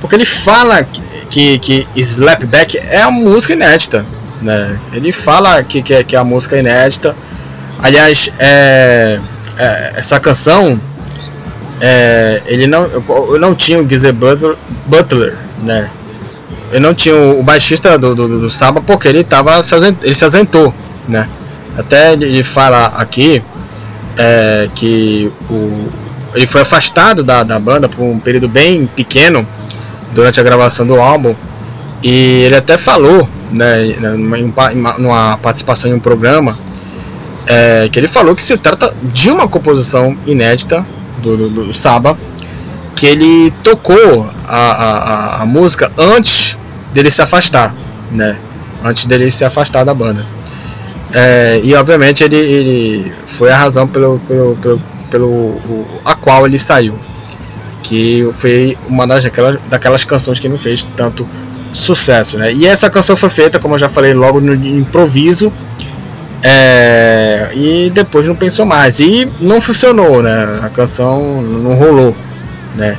porque 0.00 0.14
ele 0.14 0.24
fala 0.24 0.84
que, 0.84 1.58
que, 1.58 1.58
que 1.58 1.86
Slapback 1.96 2.78
é 2.78 3.06
uma 3.06 3.30
música 3.30 3.54
inédita, 3.54 4.04
né? 4.42 4.78
Ele 4.92 5.12
fala 5.12 5.62
que, 5.62 5.82
que, 5.82 6.04
que 6.04 6.16
é 6.16 6.18
a 6.18 6.24
música 6.24 6.56
inédita, 6.56 7.14
Aliás, 7.80 8.32
é, 8.38 9.20
é, 9.56 9.92
essa 9.96 10.18
canção, 10.18 10.78
é, 11.80 12.42
ele 12.46 12.66
não, 12.66 12.84
eu 12.84 13.38
não 13.38 13.54
tinha 13.54 13.80
o 13.80 13.88
Gizzy 13.88 14.10
Butler, 14.10 14.56
Butler, 14.86 15.36
né? 15.62 15.88
Eu 16.72 16.80
não 16.80 16.92
tinha 16.92 17.14
o, 17.14 17.42
baixista 17.42 17.96
do, 17.96 18.14
do, 18.14 18.40
do 18.40 18.50
Saba 18.50 18.82
porque 18.82 19.06
ele 19.06 19.22
tava, 19.22 19.60
ele 20.02 20.12
se 20.12 20.24
azentou, 20.24 20.74
né? 21.06 21.28
Até 21.78 22.14
ele 22.14 22.42
fala 22.42 22.86
aqui 22.96 23.42
é, 24.16 24.68
que 24.74 25.32
o, 25.48 25.88
ele 26.34 26.48
foi 26.48 26.62
afastado 26.62 27.22
da, 27.22 27.44
da 27.44 27.60
banda 27.60 27.88
por 27.88 28.02
um 28.02 28.18
período 28.18 28.48
bem 28.48 28.86
pequeno 28.88 29.46
durante 30.12 30.40
a 30.40 30.42
gravação 30.42 30.84
do 30.84 31.00
álbum 31.00 31.34
e 32.02 32.42
ele 32.42 32.56
até 32.56 32.76
falou, 32.76 33.28
né, 33.50 33.96
numa, 34.16 34.94
numa 34.98 35.38
participação 35.38 35.90
em 35.90 35.94
um 35.94 36.00
programa 36.00 36.58
é, 37.48 37.88
que 37.90 37.98
ele 37.98 38.08
falou 38.08 38.36
que 38.36 38.42
se 38.42 38.56
trata 38.58 38.94
de 39.02 39.30
uma 39.30 39.48
composição 39.48 40.16
inédita 40.26 40.84
do, 41.22 41.36
do, 41.36 41.48
do 41.48 41.72
Saba, 41.72 42.16
que 42.94 43.06
ele 43.06 43.50
tocou 43.62 44.28
a, 44.46 44.56
a, 44.56 45.42
a, 45.42 45.46
música 45.46 45.90
antes 45.96 46.58
dele 46.92 47.10
se 47.10 47.22
afastar, 47.22 47.74
né? 48.10 48.36
Antes 48.84 49.06
dele 49.06 49.30
se 49.30 49.44
afastar 49.44 49.84
da 49.84 49.94
banda. 49.94 50.24
É, 51.12 51.60
e 51.64 51.74
obviamente 51.74 52.22
ele, 52.22 52.36
ele, 52.36 53.12
foi 53.24 53.50
a 53.50 53.56
razão 53.56 53.88
pelo, 53.88 54.18
pelo, 54.20 54.56
pelo, 54.56 54.80
pelo 55.10 55.26
o, 55.26 55.86
a 56.04 56.14
qual 56.14 56.44
ele 56.44 56.58
saiu. 56.58 56.98
Que 57.82 58.28
foi 58.34 58.76
uma 58.88 59.06
das, 59.06 59.24
daquelas, 59.24 59.58
daquelas 59.70 60.04
canções 60.04 60.38
que 60.38 60.48
não 60.48 60.58
fez 60.58 60.86
tanto 60.96 61.26
sucesso, 61.72 62.38
né? 62.38 62.52
E 62.52 62.66
essa 62.66 62.88
canção 62.90 63.16
foi 63.16 63.28
feita, 63.30 63.58
como 63.58 63.74
eu 63.74 63.78
já 63.78 63.88
falei, 63.88 64.14
logo 64.14 64.40
no 64.40 64.54
improviso 64.54 65.52
é, 66.42 67.50
e 67.54 67.90
depois 67.90 68.26
não 68.26 68.34
pensou 68.34 68.64
mais. 68.64 69.00
E 69.00 69.28
não 69.40 69.60
funcionou, 69.60 70.22
né? 70.22 70.60
A 70.62 70.68
canção 70.68 71.42
não 71.42 71.74
rolou, 71.74 72.14
né? 72.74 72.96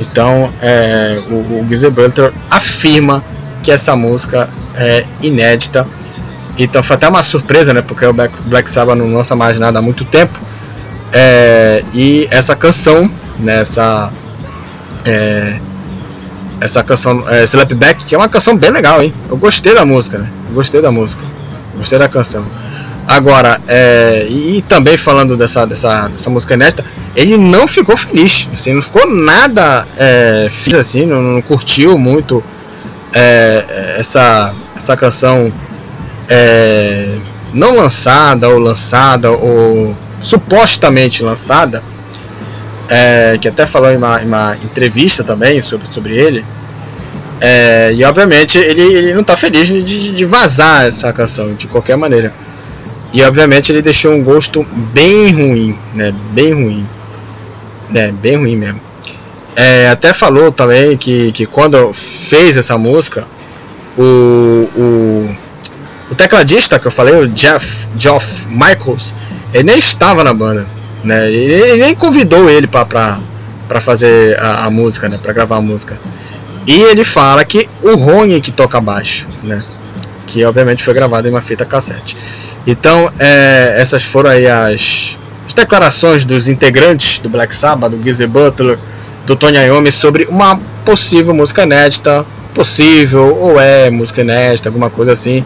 Então 0.00 0.52
é, 0.60 1.18
o, 1.30 1.34
o 1.34 1.66
Gizzy 1.68 1.88
Butler 1.88 2.32
afirma 2.50 3.22
que 3.62 3.70
essa 3.70 3.96
música 3.96 4.48
é 4.76 5.04
inédita. 5.22 5.86
Então 6.58 6.82
foi 6.82 6.96
até 6.96 7.08
uma 7.08 7.22
surpresa, 7.22 7.72
né? 7.72 7.82
Porque 7.82 8.04
o 8.04 8.12
Black, 8.12 8.70
Sabbath 8.70 8.96
não 8.96 9.12
lança 9.14 9.34
mais 9.34 9.58
nada 9.58 9.78
há 9.78 9.82
muito 9.82 10.04
tempo. 10.04 10.38
É, 11.12 11.82
e 11.94 12.28
essa 12.30 12.56
canção, 12.56 13.08
né, 13.38 13.60
essa, 13.60 14.10
é, 15.04 15.58
essa 16.60 16.82
canção 16.82 17.24
é, 17.28 17.42
Slapback, 17.44 18.04
que 18.04 18.14
é 18.14 18.18
uma 18.18 18.28
canção 18.28 18.56
bem 18.56 18.70
legal, 18.70 19.02
hein? 19.02 19.12
Eu 19.28 19.36
gostei 19.36 19.74
da 19.74 19.84
música, 19.84 20.18
né? 20.18 20.28
Eu 20.48 20.54
gostei 20.54 20.80
da 20.80 20.90
música, 20.90 21.22
gostei 21.76 21.98
da 21.98 22.08
canção. 22.08 22.44
Agora, 23.06 23.60
é, 23.68 24.26
e, 24.30 24.58
e, 24.58 24.62
também 24.62 24.96
falando 24.96 25.36
dessa, 25.36 25.66
dessa, 25.66 26.08
dessa 26.08 26.30
música 26.30 26.54
inédita, 26.54 26.84
ele 27.14 27.36
não 27.36 27.66
ficou 27.68 27.96
feliz, 27.96 28.48
assim, 28.52 28.72
não 28.72 28.82
ficou 28.82 29.06
nada 29.06 29.86
é, 29.98 30.48
feliz, 30.50 30.78
assim, 30.78 31.04
não, 31.04 31.20
não 31.20 31.42
curtiu 31.42 31.98
muito 31.98 32.42
é, 33.12 33.96
essa, 33.98 34.54
essa 34.74 34.96
canção 34.96 35.52
é, 36.28 37.16
não 37.52 37.76
lançada 37.76 38.48
ou 38.48 38.58
lançada 38.58 39.30
ou 39.30 39.94
supostamente 40.20 41.22
lançada, 41.22 41.82
é, 42.88 43.38
que 43.40 43.48
até 43.48 43.66
falou 43.66 43.90
em 43.90 43.96
uma, 43.96 44.22
em 44.22 44.26
uma, 44.26 44.56
entrevista 44.62 45.24
também 45.24 45.60
sobre, 45.60 45.92
sobre 45.92 46.16
ele. 46.16 46.44
É, 47.40 47.92
e 47.94 48.04
obviamente 48.04 48.58
ele, 48.58 48.82
ele 48.82 49.14
não 49.14 49.20
está 49.20 49.36
feliz 49.36 49.66
de, 49.66 50.12
de 50.12 50.24
vazar 50.24 50.86
essa 50.86 51.12
canção 51.12 51.54
de 51.54 51.66
qualquer 51.66 51.96
maneira. 51.96 52.32
E 53.12 53.22
obviamente 53.22 53.70
ele 53.70 53.80
deixou 53.80 54.12
um 54.12 54.22
gosto 54.22 54.66
bem 54.92 55.30
ruim, 55.32 55.78
né? 55.94 56.12
Bem 56.32 56.52
ruim. 56.52 56.86
Né? 57.88 58.12
Bem 58.12 58.36
ruim 58.36 58.56
mesmo. 58.56 58.80
É, 59.56 59.88
até 59.88 60.12
falou 60.12 60.50
também 60.50 60.96
que, 60.96 61.30
que 61.30 61.46
quando 61.46 61.92
fez 61.92 62.58
essa 62.58 62.76
música, 62.76 63.24
o, 63.96 64.68
o, 64.74 65.36
o 66.10 66.14
tecladista 66.16 66.78
que 66.78 66.86
eu 66.88 66.90
falei, 66.90 67.14
o 67.14 67.28
Jeff 67.28 67.86
Geoff 67.96 68.48
Michaels, 68.48 69.14
ele 69.52 69.62
nem 69.62 69.78
estava 69.78 70.24
na 70.24 70.34
banda, 70.34 70.66
né? 71.04 71.28
Ele, 71.28 71.52
ele 71.52 71.82
nem 71.82 71.94
convidou 71.94 72.48
ele 72.48 72.66
para 72.66 73.20
fazer 73.80 74.40
a, 74.40 74.66
a, 74.66 74.70
música, 74.70 75.08
né? 75.08 75.18
Para 75.22 75.32
gravar 75.32 75.56
a 75.56 75.60
música. 75.60 75.96
E 76.66 76.80
ele 76.80 77.04
fala 77.04 77.44
que 77.44 77.68
o 77.82 77.94
Rony 77.94 78.40
que 78.40 78.50
toca 78.50 78.80
baixo, 78.80 79.28
né? 79.42 79.62
Que 80.26 80.44
obviamente 80.44 80.82
foi 80.82 80.94
gravado 80.94 81.28
em 81.28 81.30
uma 81.30 81.40
fita 81.40 81.64
cassete. 81.64 82.16
Então, 82.66 83.12
é, 83.18 83.74
essas 83.76 84.02
foram 84.02 84.30
aí 84.30 84.46
as, 84.46 85.18
as, 85.46 85.54
declarações 85.54 86.24
dos 86.24 86.48
integrantes 86.48 87.18
do 87.18 87.28
Black 87.28 87.54
Sabbath, 87.54 87.90
do 87.90 88.02
Gizzy 88.02 88.26
Butler, 88.26 88.78
do 89.26 89.36
Tony 89.36 89.58
Iommi 89.58 89.92
sobre 89.92 90.24
uma 90.24 90.58
possível 90.84 91.34
música 91.34 91.64
inédita, 91.64 92.24
possível 92.54 93.36
ou 93.36 93.60
é 93.60 93.90
música 93.90 94.22
inédita, 94.22 94.68
alguma 94.68 94.88
coisa 94.88 95.12
assim. 95.12 95.44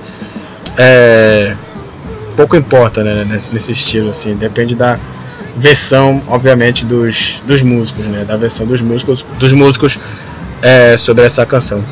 É, 0.77 1.57
pouco 2.37 2.57
importa, 2.57 3.03
né, 3.03 3.25
nesse, 3.25 3.53
nesse, 3.53 3.73
estilo 3.73 4.11
assim, 4.11 4.37
depende 4.37 4.77
da 4.77 4.97
versão, 5.59 6.23
obviamente, 6.29 6.87
dos, 6.87 7.43
dos 7.47 7.63
músicos, 7.63 8.05
né, 8.07 8.25
da 8.25 8.37
versão 8.37 8.67
dos 8.67 8.81
músicos, 8.81 9.27
dos 9.39 9.53
músicos 9.53 9.99
é, 10.63 10.97
sobre 10.97 11.25
essa 11.25 11.45
canção. 11.45 11.83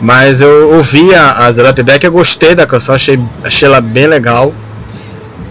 Mas 0.00 0.40
eu 0.40 0.72
ouvi 0.74 1.14
a, 1.14 1.46
a 1.46 1.50
Deck, 1.50 2.04
eu 2.04 2.10
gostei 2.10 2.56
da 2.56 2.66
canção, 2.66 2.94
achei, 2.94 3.20
achei 3.44 3.68
ela 3.68 3.80
bem 3.80 4.06
legal. 4.08 4.52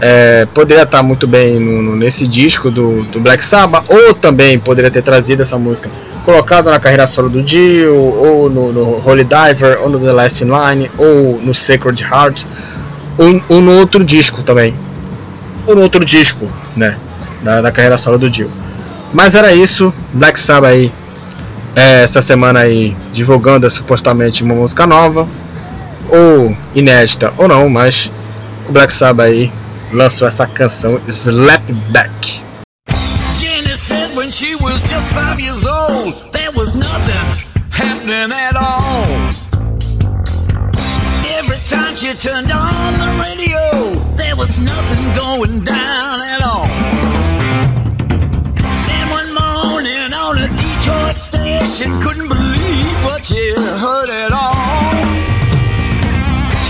É, 0.02 0.48
poderia 0.54 0.84
estar 0.84 1.02
muito 1.04 1.28
bem 1.28 1.60
no, 1.60 1.82
no, 1.82 1.96
nesse 1.96 2.28
disco 2.28 2.72
do, 2.72 3.04
do, 3.04 3.20
Black 3.20 3.44
Sabbath, 3.44 3.86
ou 3.88 4.14
também 4.14 4.60
poderia 4.60 4.90
ter 4.90 5.04
trazido 5.04 5.44
essa 5.44 5.58
música 5.60 5.90
colocado 6.26 6.72
na 6.72 6.80
carreira 6.80 7.06
solo 7.06 7.30
do 7.30 7.42
Dio, 7.42 7.96
ou 7.96 8.50
no, 8.50 8.74
no 8.74 9.08
Holy 9.08 9.24
Diver, 9.24 9.80
ou 9.82 9.90
no 9.90 10.00
The 10.00 10.12
Last 10.12 10.44
in 10.44 10.48
Line, 10.48 10.92
ou 10.98 11.40
no 11.42 11.54
Sacred 11.54 12.04
Heart, 12.04 12.46
ou, 13.18 13.42
ou 13.48 13.62
no 13.62 13.78
outro 13.78 14.04
disco 14.04 14.42
também, 14.42 14.74
ou 15.68 15.76
no 15.76 15.82
outro 15.82 16.04
disco, 16.04 16.50
né, 16.76 16.98
da, 17.44 17.62
da 17.62 17.72
carreira 17.72 17.98
solo 17.98 18.18
do 18.18 18.30
Dio. 18.30 18.52
Mas 19.14 19.36
era 19.36 19.54
isso, 19.54 19.94
Black 20.14 20.40
Sabbath 20.40 20.72
aí, 20.72 20.92
é, 21.76 22.04
essa 22.04 22.22
semana 22.22 22.62
aí 22.62 22.96
divulgando 23.12 23.70
supostamente 23.70 24.44
uma 24.44 24.56
música 24.56 24.88
nova, 24.88 25.28
ou 26.10 26.56
inédita 26.76 27.34
ou 27.38 27.48
não, 27.48 27.70
mas 27.70 28.12
o 28.68 28.72
Black 28.72 28.94
Sabbath 28.94 29.28
aí 29.28 29.52
lançou 29.92 30.28
essa 30.28 30.48
canção 30.48 31.00
Slapback. 31.08 32.42
Every 41.42 41.58
time 41.68 41.98
she 41.98 42.14
turned 42.14 42.52
on 42.52 43.00
the 43.00 43.12
radio, 43.20 44.00
there 44.16 44.36
was 44.36 44.60
nothing 44.60 45.12
going 45.14 45.64
down 45.64 46.22
at 46.22 46.42
all. 46.42 46.71
Couldn't 52.00 52.30
believe 52.30 53.04
what 53.04 53.26
she 53.26 53.54
heard 53.56 54.10
at 54.10 54.32
all. 54.32 54.96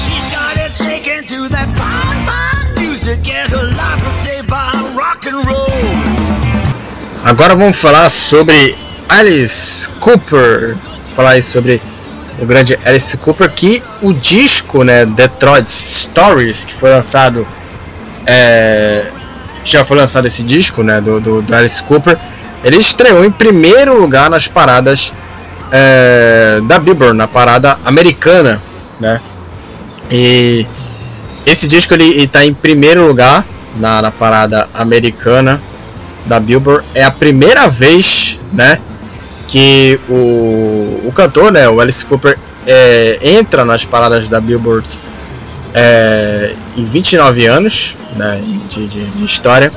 She 0.01 0.19
started 0.31 0.71
shaking 0.71 1.25
to 1.27 1.49
that 1.49 1.67
fine, 1.77 2.25
fine. 2.25 2.51
Agora 7.23 7.55
vamos 7.55 7.77
falar 7.77 8.09
sobre 8.09 8.75
Alice 9.09 9.89
Cooper. 9.99 10.75
Falar 11.15 11.41
sobre 11.41 11.81
o 12.39 12.45
grande 12.45 12.77
Alice 12.85 13.15
Cooper 13.17 13.49
que 13.49 13.81
o 14.01 14.13
disco, 14.13 14.83
né, 14.83 15.05
Detroit 15.05 15.69
Stories, 15.69 16.65
que 16.65 16.73
foi 16.73 16.89
lançado, 16.89 17.47
é, 18.25 19.05
já 19.63 19.83
foi 19.85 19.97
lançado 19.97 20.25
esse 20.27 20.43
disco, 20.43 20.83
né, 20.83 21.01
do, 21.01 21.19
do, 21.19 21.41
do, 21.41 21.55
Alice 21.55 21.83
Cooper, 21.83 22.17
ele 22.63 22.77
estreou 22.77 23.23
em 23.25 23.31
primeiro 23.31 23.99
lugar 23.99 24.29
nas 24.29 24.47
paradas 24.47 25.13
é, 25.71 26.59
da 26.67 26.79
Billboard, 26.79 27.17
na 27.17 27.27
parada 27.27 27.77
americana, 27.85 28.61
né, 28.99 29.19
e 30.09 30.65
esse 31.45 31.67
disco 31.67 31.93
ele 31.93 32.23
está 32.23 32.45
em 32.45 32.53
primeiro 32.53 33.07
lugar 33.07 33.45
na, 33.77 34.01
na, 34.01 34.11
parada 34.11 34.69
americana 34.73 35.61
da 36.25 36.39
Billboard. 36.39 36.85
É 36.93 37.03
a 37.03 37.11
primeira 37.11 37.67
vez, 37.67 38.39
né, 38.53 38.79
que 39.47 39.99
o, 40.09 41.01
o 41.05 41.11
cantor, 41.15 41.51
né, 41.51 41.67
o 41.69 41.79
Alice 41.79 42.05
Cooper, 42.05 42.37
é, 42.67 43.19
entra 43.21 43.65
nas 43.65 43.85
paradas 43.85 44.29
da 44.29 44.39
Billboard 44.39 44.99
é, 45.73 46.53
em 46.77 46.83
29 46.83 47.45
anos 47.45 47.95
né, 48.15 48.41
de, 48.69 48.87
de, 48.87 49.05
de 49.05 49.25
história. 49.25 49.71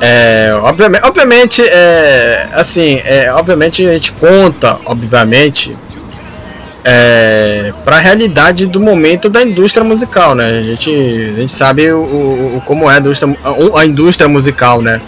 É, 0.00 0.58
obviamente, 0.62 1.04
obviamente, 1.04 1.62
é, 1.62 2.48
assim, 2.54 3.00
é, 3.04 3.30
obviamente 3.32 3.86
a 3.86 3.92
gente 3.92 4.12
conta, 4.14 4.78
obviamente, 4.86 5.76
é, 6.82 7.72
para 7.84 7.96
a 7.96 8.00
realidade 8.00 8.66
do 8.66 8.80
momento 8.80 9.28
da 9.28 9.42
indústria 9.42 9.84
musical, 9.84 10.34
né? 10.34 10.48
A 10.48 10.62
gente, 10.62 10.90
a 10.90 11.32
gente 11.34 11.52
sabe 11.52 11.92
o, 11.92 12.00
o 12.00 12.62
como 12.64 12.90
é 12.90 12.94
a 12.94 12.98
indústria, 12.98 13.36
a 13.76 13.84
indústria 13.84 14.28
musical, 14.28 14.80
né? 14.80 15.00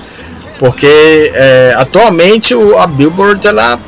Porque 0.58 1.32
é, 1.34 1.74
atualmente 1.76 2.54
a 2.78 2.86
Billboard 2.86 3.46
ela 3.46 3.80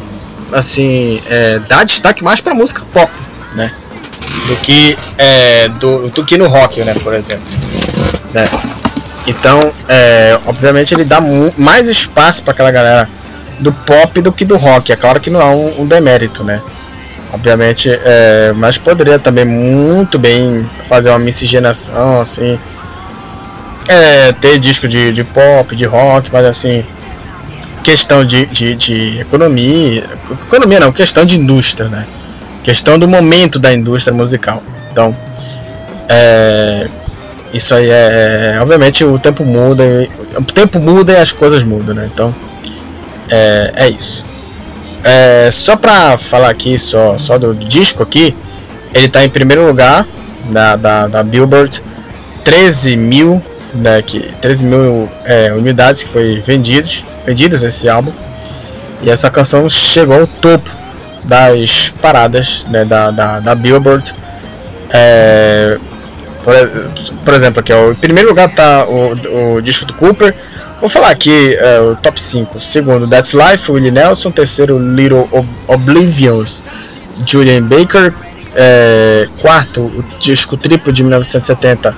assim 0.52 1.20
é, 1.28 1.60
dá 1.68 1.84
destaque 1.84 2.24
mais 2.24 2.40
para 2.40 2.54
música 2.54 2.82
pop, 2.92 3.12
né? 3.54 3.70
Do 4.46 4.56
que 4.56 4.96
é, 5.18 5.68
do, 5.68 6.08
do 6.08 6.24
que 6.24 6.38
no 6.38 6.46
rock, 6.46 6.82
né? 6.82 6.94
Por 6.94 7.12
exemplo, 7.12 7.44
né? 8.32 8.48
Então, 9.26 9.72
é, 9.88 10.38
obviamente 10.46 10.94
ele 10.94 11.04
dá 11.04 11.20
mais 11.56 11.88
espaço 11.88 12.42
para 12.42 12.52
aquela 12.52 12.70
galera 12.70 13.08
do 13.58 13.72
pop 13.72 14.20
do 14.20 14.32
que 14.32 14.44
do 14.44 14.56
rock. 14.56 14.92
É 14.92 14.96
claro 14.96 15.20
que 15.20 15.30
não 15.30 15.40
é 15.40 15.46
um, 15.46 15.82
um 15.82 15.86
demérito, 15.86 16.44
né? 16.44 16.60
obviamente, 17.34 17.90
é, 17.90 18.52
mas 18.54 18.78
poderia 18.78 19.18
também 19.18 19.44
muito 19.44 20.20
bem 20.20 20.64
fazer 20.88 21.10
uma 21.10 21.18
miscigenação, 21.18 22.20
assim, 22.20 22.56
é, 23.88 24.32
ter 24.32 24.58
disco 24.60 24.86
de, 24.86 25.12
de 25.12 25.24
pop, 25.24 25.74
de 25.74 25.84
rock, 25.84 26.30
mas 26.32 26.46
assim, 26.46 26.84
questão 27.82 28.24
de, 28.24 28.46
de, 28.46 28.76
de, 28.76 29.18
economia, 29.18 30.04
economia 30.46 30.78
não, 30.78 30.92
questão 30.92 31.24
de 31.24 31.38
indústria, 31.38 31.88
né? 31.88 32.06
Questão 32.62 32.98
do 32.98 33.08
momento 33.08 33.58
da 33.58 33.74
indústria 33.74 34.14
musical. 34.14 34.62
Então, 34.90 35.14
é, 36.08 36.88
isso 37.54 37.72
aí 37.72 37.88
é, 37.88 38.58
obviamente 38.60 39.04
o 39.04 39.16
tempo 39.16 39.44
muda, 39.44 39.84
o 40.36 40.42
tempo 40.42 40.80
muda 40.80 41.12
e 41.12 41.16
as 41.16 41.32
coisas 41.32 41.62
mudam, 41.62 41.94
né? 41.94 42.10
Então, 42.12 42.34
é, 43.30 43.72
é 43.76 43.88
isso. 43.88 44.24
É, 45.04 45.48
só 45.52 45.76
pra 45.76 46.18
falar 46.18 46.50
aqui, 46.50 46.76
só, 46.76 47.16
só 47.16 47.38
do 47.38 47.54
disco 47.54 48.02
aqui, 48.02 48.34
ele 48.92 49.08
tá 49.08 49.24
em 49.24 49.28
primeiro 49.28 49.64
lugar 49.66 50.04
da, 50.50 50.74
da, 50.74 51.06
da 51.06 51.22
Billboard, 51.22 51.80
13 52.42 52.96
mil, 52.96 53.40
né, 53.72 54.02
que, 54.02 54.18
13 54.40 54.64
mil 54.64 55.08
é, 55.24 55.52
unidades 55.52 56.02
que 56.02 56.10
foi 56.10 56.40
vendidos, 56.40 57.04
vendidos 57.24 57.62
esse 57.62 57.88
álbum. 57.88 58.12
E 59.02 59.10
essa 59.10 59.30
canção 59.30 59.68
chegou 59.70 60.20
ao 60.20 60.26
topo 60.26 60.70
das 61.22 61.92
paradas 62.02 62.66
né, 62.68 62.84
da, 62.84 63.10
da, 63.10 63.40
da 63.40 63.54
Billboard. 63.54 64.12
É, 64.90 65.78
por, 66.44 66.54
por, 67.24 67.34
exemplo, 67.34 67.60
aqui, 67.60 67.72
ó, 67.72 67.90
em 67.90 67.94
primeiro 67.94 68.28
lugar 68.28 68.54
tá 68.54 68.86
o, 68.86 69.56
o 69.56 69.60
disco 69.62 69.86
do 69.86 69.94
Cooper, 69.94 70.34
Vou 70.84 70.88
falar 70.90 71.12
aqui 71.12 71.56
uh, 71.80 71.92
o 71.92 71.96
top 71.96 72.20
5. 72.20 72.60
Segundo, 72.60 73.08
That's 73.08 73.32
Life, 73.32 73.72
Willie 73.72 73.90
Nelson. 73.90 74.30
Terceiro, 74.30 74.78
Little 74.78 75.26
Ob 75.32 75.48
Oblivions, 75.66 76.62
Julian 77.26 77.62
Baker. 77.62 78.12
É, 78.54 79.26
quarto, 79.40 79.80
o 79.80 80.04
disco 80.20 80.58
triplo 80.58 80.92
de 80.92 81.02
1970, 81.02 81.96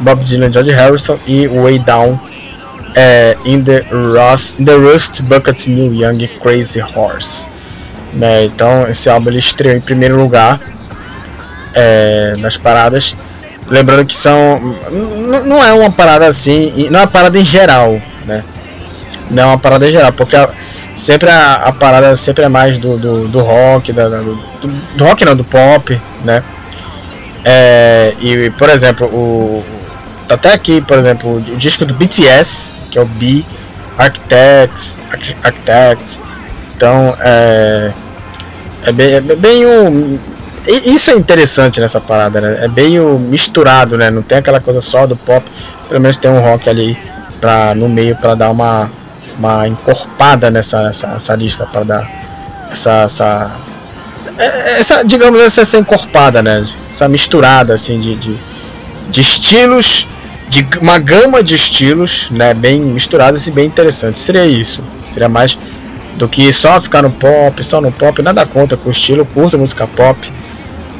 Bob 0.00 0.24
Dylan 0.24 0.50
George 0.50 0.70
Harrison. 0.70 1.18
E 1.26 1.46
Way 1.46 1.80
Down 1.80 2.18
é, 2.94 3.36
in, 3.44 3.62
the 3.62 3.84
Rust, 3.90 4.58
in 4.58 4.64
the 4.64 4.76
Rust 4.76 5.20
Bucket 5.24 5.66
New 5.68 5.92
Young 5.92 6.26
Crazy 6.40 6.80
Horse. 6.80 7.50
Né, 8.14 8.44
então, 8.44 8.88
esse 8.88 9.10
álbum 9.10 9.28
ele 9.28 9.40
estreou 9.40 9.76
em 9.76 9.80
primeiro 9.80 10.18
lugar 10.18 10.58
é, 11.74 12.34
nas 12.38 12.56
paradas. 12.56 13.14
Lembrando 13.72 14.04
que 14.04 14.14
são. 14.14 14.76
Não 15.46 15.64
é 15.64 15.72
uma 15.72 15.90
parada 15.90 16.26
assim, 16.26 16.88
não 16.90 17.00
é 17.00 17.02
uma 17.02 17.08
parada 17.08 17.38
em 17.38 17.44
geral 17.44 18.00
né? 18.24 18.44
Não 19.30 19.42
é 19.42 19.46
uma 19.46 19.58
parada 19.58 19.90
geral, 19.90 20.12
porque 20.12 20.36
a, 20.36 20.48
sempre 20.94 21.30
a, 21.30 21.54
a, 21.54 21.72
parada 21.72 22.14
sempre 22.14 22.44
é 22.44 22.48
mais 22.48 22.78
do, 22.78 22.96
do, 22.98 23.28
do 23.28 23.40
rock, 23.40 23.92
da, 23.92 24.08
do, 24.08 24.38
do, 24.96 25.04
rock 25.04 25.24
não, 25.24 25.36
do 25.36 25.44
pop, 25.44 26.00
né? 26.24 26.42
É, 27.44 28.14
e 28.20 28.50
por 28.50 28.68
exemplo, 28.68 29.06
o 29.06 29.64
tá 30.28 30.34
até 30.36 30.52
aqui, 30.52 30.80
por 30.80 30.96
exemplo, 30.96 31.36
o 31.36 31.56
disco 31.56 31.84
do 31.84 31.94
BTS, 31.94 32.74
que 32.90 32.98
é 32.98 33.02
o 33.02 33.06
B, 33.06 33.44
Architects, 33.98 35.04
Architects. 35.42 36.20
Então 36.76 37.16
é, 37.20 37.92
é 38.84 38.92
bem, 38.92 39.14
é 39.14 39.20
bem 39.20 39.66
um, 39.66 40.18
isso 40.66 41.10
é 41.10 41.14
interessante 41.14 41.80
nessa 41.80 42.00
parada, 42.00 42.40
né? 42.40 42.64
É 42.64 42.68
bem 42.68 42.98
misturado, 43.00 43.96
né? 43.96 44.10
Não 44.10 44.22
tem 44.22 44.38
aquela 44.38 44.60
coisa 44.60 44.80
só 44.80 45.06
do 45.06 45.16
pop, 45.16 45.44
pelo 45.88 46.00
menos 46.00 46.18
tem 46.18 46.30
um 46.30 46.40
rock 46.40 46.68
ali 46.68 46.96
pra, 47.40 47.74
no 47.74 47.88
meio 47.88 48.16
para 48.16 48.34
dar 48.34 48.50
uma, 48.50 48.90
uma 49.38 49.66
encorpada 49.66 50.50
nessa, 50.50 50.88
essa, 50.88 51.08
essa 51.08 51.34
lista, 51.34 51.66
para 51.66 51.84
dar 51.84 52.10
essa, 52.70 53.02
essa, 53.02 53.50
é, 54.38 54.80
essa, 54.80 55.04
digamos 55.04 55.40
essa 55.40 55.78
encorpada, 55.78 56.42
né? 56.42 56.64
Essa 56.88 57.08
misturada 57.08 57.74
assim 57.74 57.98
de, 57.98 58.14
de, 58.14 58.36
de 59.10 59.20
estilos, 59.20 60.08
de 60.48 60.66
uma 60.80 60.98
gama 60.98 61.42
de 61.42 61.54
estilos, 61.54 62.30
né? 62.30 62.54
Bem 62.54 62.80
misturadas 62.80 63.46
e 63.48 63.50
bem 63.50 63.66
interessantes. 63.66 64.22
Seria 64.22 64.46
isso. 64.46 64.82
Seria 65.06 65.28
mais 65.28 65.58
do 66.16 66.28
que 66.28 66.52
só 66.52 66.80
ficar 66.80 67.02
no 67.02 67.10
pop, 67.10 67.62
só 67.64 67.80
no 67.80 67.90
pop, 67.90 68.20
nada 68.22 68.46
contra 68.46 68.76
com 68.76 68.88
o 68.88 68.92
estilo, 68.92 69.24
curto 69.24 69.58
música 69.58 69.86
pop, 69.86 70.32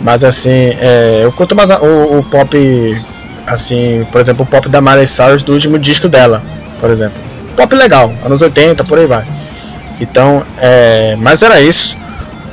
mas 0.01 0.25
assim, 0.25 0.51
é, 0.81 1.21
eu 1.23 1.33
curto 1.33 1.55
mais 1.55 1.71
o, 1.71 2.19
o, 2.19 2.25
pop 2.25 3.03
assim, 3.47 4.07
por 4.11 4.21
exemplo, 4.21 4.45
o 4.45 4.47
pop 4.47 4.69
da 4.69 4.81
Miley 4.81 5.07
Cyrus 5.07 5.43
do 5.43 5.53
último 5.53 5.79
disco 5.79 6.09
dela, 6.09 6.43
por 6.81 6.91
exemplo. 6.91 7.21
Pop 7.57 7.75
legal, 7.75 8.13
anos 8.25 8.43
80, 8.43 8.85
por 8.85 8.99
aí 8.99 9.07
vai. 9.07 9.25
Então, 10.01 10.45
é, 10.59 11.17
mas 11.21 11.43
era 11.43 11.61
isso 11.61 11.97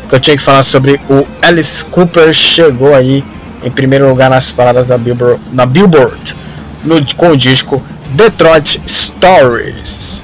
que 0.07 0.15
eu 0.15 0.19
tinha 0.19 0.35
que 0.35 0.43
falar 0.43 0.63
sobre 0.63 0.99
o 1.09 1.25
Alice 1.41 1.85
Cooper 1.85 2.33
chegou 2.33 2.93
aí 2.95 3.23
em 3.63 3.71
primeiro 3.71 4.07
lugar 4.07 4.29
nas 4.29 4.51
paradas 4.51 4.87
da 4.87 4.97
Billboard, 4.97 5.41
na 5.51 5.65
Billboard 5.65 6.35
no, 6.83 7.03
com 7.15 7.29
o 7.29 7.37
disco 7.37 7.81
Detroit 8.11 8.81
Stories. 8.87 10.21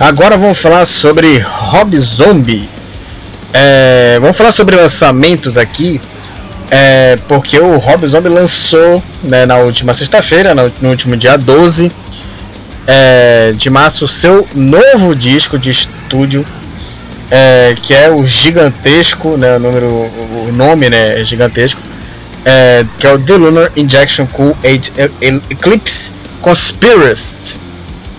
Agora 0.00 0.36
vamos 0.36 0.58
falar 0.58 0.84
sobre 0.84 1.38
Rob 1.38 1.96
Zombie. 1.98 2.68
É, 3.52 4.18
vamos 4.20 4.36
falar 4.36 4.50
sobre 4.50 4.74
lançamentos 4.74 5.58
aqui, 5.58 6.00
é, 6.70 7.18
porque 7.28 7.58
o 7.58 7.76
Rob 7.76 8.06
Zombie 8.08 8.30
lançou 8.30 9.02
né, 9.22 9.44
na 9.44 9.58
última 9.58 9.92
sexta-feira, 9.92 10.54
no, 10.54 10.88
último 10.88 11.16
dia 11.16 11.36
12 11.36 11.92
é, 12.86 13.52
de 13.54 13.68
março, 13.68 14.08
seu 14.08 14.48
novo 14.54 15.14
disco 15.14 15.58
de 15.58 15.70
estúdio, 15.70 16.44
é, 17.30 17.76
que 17.80 17.94
é 17.94 18.10
o 18.10 18.24
gigantesco, 18.24 19.36
né, 19.36 19.56
o, 19.56 19.60
número, 19.60 19.86
o 19.86 20.50
nome 20.52 20.88
né, 20.88 21.20
é 21.20 21.24
gigantesco, 21.24 21.80
é, 22.44 22.84
que 22.98 23.06
é 23.06 23.12
o 23.12 23.18
The 23.18 23.34
Lunar 23.34 23.70
Injection 23.76 24.26
Cool 24.26 24.56
8 24.64 24.92
Eclipse 25.50 26.12
Conspiracy. 26.40 27.71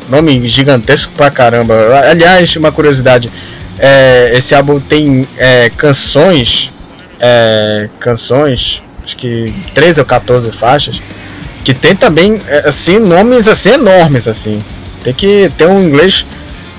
Nome 0.10 0.46
gigantesco 0.48 1.12
pra 1.16 1.32
caramba. 1.32 1.74
Aliás, 2.10 2.56
uma 2.56 2.72
curiosidade: 2.72 3.32
é, 3.80 4.32
esse 4.36 4.54
álbum 4.54 4.80
tem 4.80 5.28
é, 5.38 5.70
canções, 5.76 6.72
é, 7.20 7.90
canções, 8.00 8.84
acho 9.04 9.18
que 9.18 9.54
13 9.74 10.02
ou 10.02 10.06
14 10.06 10.52
faixas, 10.52 11.02
que 11.64 11.74
tem 11.74 11.96
também 11.96 12.40
é, 12.48 12.68
assim 12.68 13.00
nomes 13.00 13.48
assim 13.48 13.72
enormes 13.72 14.28
assim. 14.28 14.64
Tem 15.04 15.14
que 15.14 15.52
ter 15.58 15.68
um 15.68 15.82
inglês 15.82 16.26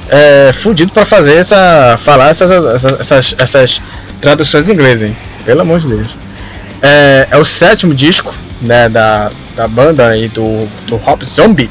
é, 0.08 0.50
fudido 0.52 0.92
para 0.92 1.04
fazer 1.04 1.37
essa, 1.37 1.96
falar 1.98 2.30
essas, 2.30 2.50
essas, 3.00 3.34
essas 3.38 3.82
traduções 4.20 4.70
em 4.70 4.72
inglês, 4.72 5.02
hein? 5.02 5.16
Pelo 5.44 5.60
amor 5.60 5.80
de 5.80 5.88
Deus. 5.88 6.16
É, 6.80 7.28
é 7.30 7.37
o 7.38 7.44
sétimo 7.44 7.94
disco 7.94 8.34
né, 8.60 8.88
da, 8.88 9.30
da 9.56 9.68
banda 9.68 10.08
aí 10.08 10.28
do, 10.28 10.66
do 10.87 10.96
Hop 10.96 11.22
Zombie 11.22 11.70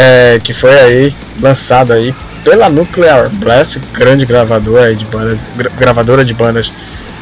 é, 0.00 0.38
que 0.38 0.54
foi 0.54 0.78
aí 0.78 1.14
lançado 1.40 1.92
aí 1.92 2.14
pela 2.44 2.70
Nuclear 2.70 3.28
Blast, 3.30 3.80
grande 3.92 4.24
gravadora 4.24 4.94
de 4.94 5.04
bandas, 5.04 5.44
gravadora 5.76 6.24
de 6.24 6.32
bandas 6.32 6.72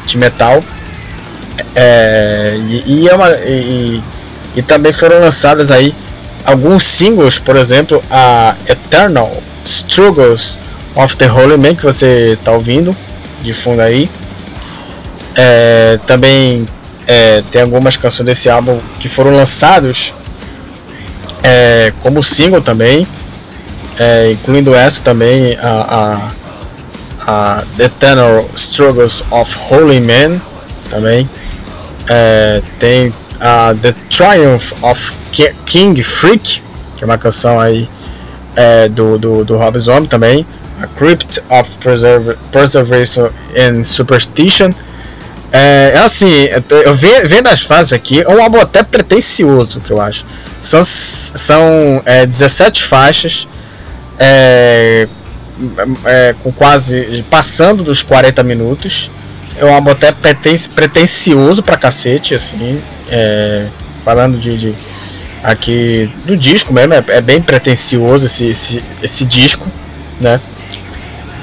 de 0.05 0.15
metal. 0.15 0.63
É, 1.73 2.55
e, 2.69 2.83
e, 2.85 3.09
é 3.09 3.15
uma, 3.15 3.31
e, 3.31 3.99
e, 4.55 4.61
também 4.61 4.93
foram 4.93 5.19
lançados 5.19 5.71
aí 5.71 5.91
alguns 6.45 6.85
singles, 6.85 7.39
por 7.39 7.55
exemplo, 7.55 8.01
a 8.11 8.55
Eternal 8.67 9.41
Struggles 9.65 10.59
of 10.95 11.17
the 11.17 11.27
Holy 11.31 11.57
Man 11.57 11.73
que 11.73 11.83
você 11.83 12.37
está 12.39 12.51
ouvindo 12.51 12.95
de 13.41 13.53
fundo 13.53 13.81
aí. 13.81 14.07
É, 15.33 15.99
também 16.05 16.63
é, 17.07 17.43
tem 17.51 17.63
algumas 17.63 17.97
canções 17.97 18.27
desse 18.27 18.51
álbum 18.51 18.79
que 18.99 19.09
foram 19.09 19.31
lançados 19.31 20.13
é, 21.47 21.93
como 22.01 22.21
single 22.21 22.61
também, 22.61 23.07
é, 23.97 24.31
incluindo 24.33 24.75
essa 24.75 25.01
também, 25.01 25.57
a, 25.61 26.31
a, 27.25 27.57
a, 27.59 27.63
The 27.77 27.85
Eternal 27.85 28.49
Struggles 28.53 29.23
of 29.31 29.57
Holy 29.69 30.01
Men, 30.01 30.41
também. 30.89 31.29
É, 32.09 32.61
tem 32.79 33.13
a 33.39 33.73
The 33.81 33.93
Triumph 34.09 34.73
of 34.81 35.13
King 35.65 36.03
Freak, 36.03 36.61
que 36.97 37.03
é 37.03 37.05
uma 37.05 37.17
canção 37.17 37.61
aí 37.61 37.89
é, 38.53 38.89
do, 38.89 39.17
do, 39.17 39.45
do 39.45 39.57
Rob 39.57 39.79
Zombie 39.79 40.07
também. 40.07 40.45
A 40.81 40.87
Crypt 40.87 41.41
of 41.49 41.77
Preserve, 41.77 42.35
Preservation 42.51 43.29
and 43.55 43.83
Superstition. 43.83 44.73
É, 45.51 45.93
é 45.95 45.99
assim, 45.99 46.29
eu 46.85 46.93
vendo 46.93 47.47
as 47.47 47.61
fases 47.61 47.93
aqui, 47.93 48.21
é 48.21 48.29
um 48.29 48.41
álbum 48.41 48.59
até 48.59 48.83
pretencioso, 48.83 49.79
que 49.79 49.91
eu 49.91 50.01
acho. 50.01 50.25
São, 50.59 50.83
são 50.83 52.01
é, 52.05 52.25
17 52.25 52.83
faixas, 52.83 53.47
é, 54.19 55.07
é, 56.05 56.35
com 56.43 56.51
quase 56.51 57.23
passando 57.29 57.83
dos 57.83 58.03
40 58.03 58.43
minutos. 58.43 59.09
É 59.57 59.65
um 59.65 59.73
álbum 59.73 59.89
até 59.89 60.13
pretencioso 60.75 61.63
pra 61.63 61.77
cacete, 61.77 62.35
assim. 62.35 62.81
É, 63.09 63.67
falando 64.03 64.37
de, 64.37 64.57
de, 64.57 64.75
aqui 65.43 66.11
do 66.25 66.37
disco 66.37 66.73
mesmo, 66.73 66.93
é, 66.93 67.03
é 67.07 67.21
bem 67.21 67.41
pretencioso 67.41 68.25
esse, 68.25 68.47
esse, 68.47 68.83
esse 69.01 69.25
disco, 69.25 69.71
né? 70.19 70.39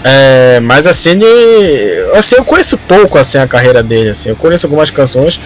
É, 0.07 0.61
mas 0.61 0.87
assim, 0.87 1.19
assim, 2.15 2.37
eu 2.37 2.45
conheço 2.45 2.77
pouco 2.77 3.17
assim 3.17 3.39
a 3.39 3.49
carreira 3.49 3.83
dele, 3.83 4.11
assim. 4.11 4.29
Eu 4.29 4.37
conheço 4.37 4.67
algumas 4.67 4.91
canções 4.91 5.41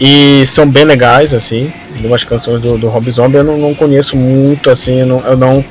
e 0.00 0.44
são 0.44 0.68
bem 0.68 0.84
legais, 0.84 1.32
assim. 1.32 1.72
Algumas 1.94 2.24
canções 2.24 2.60
do, 2.60 2.76
do 2.76 2.88
Rob 2.88 3.08
Zombie 3.08 3.36
eu 3.36 3.44
não, 3.44 3.56
não 3.56 3.72
conheço 3.72 4.16
muito, 4.16 4.68
assim. 4.68 5.00
Eu 5.00 5.06
não, 5.06 5.20
eu 5.20 5.36
não 5.36 5.64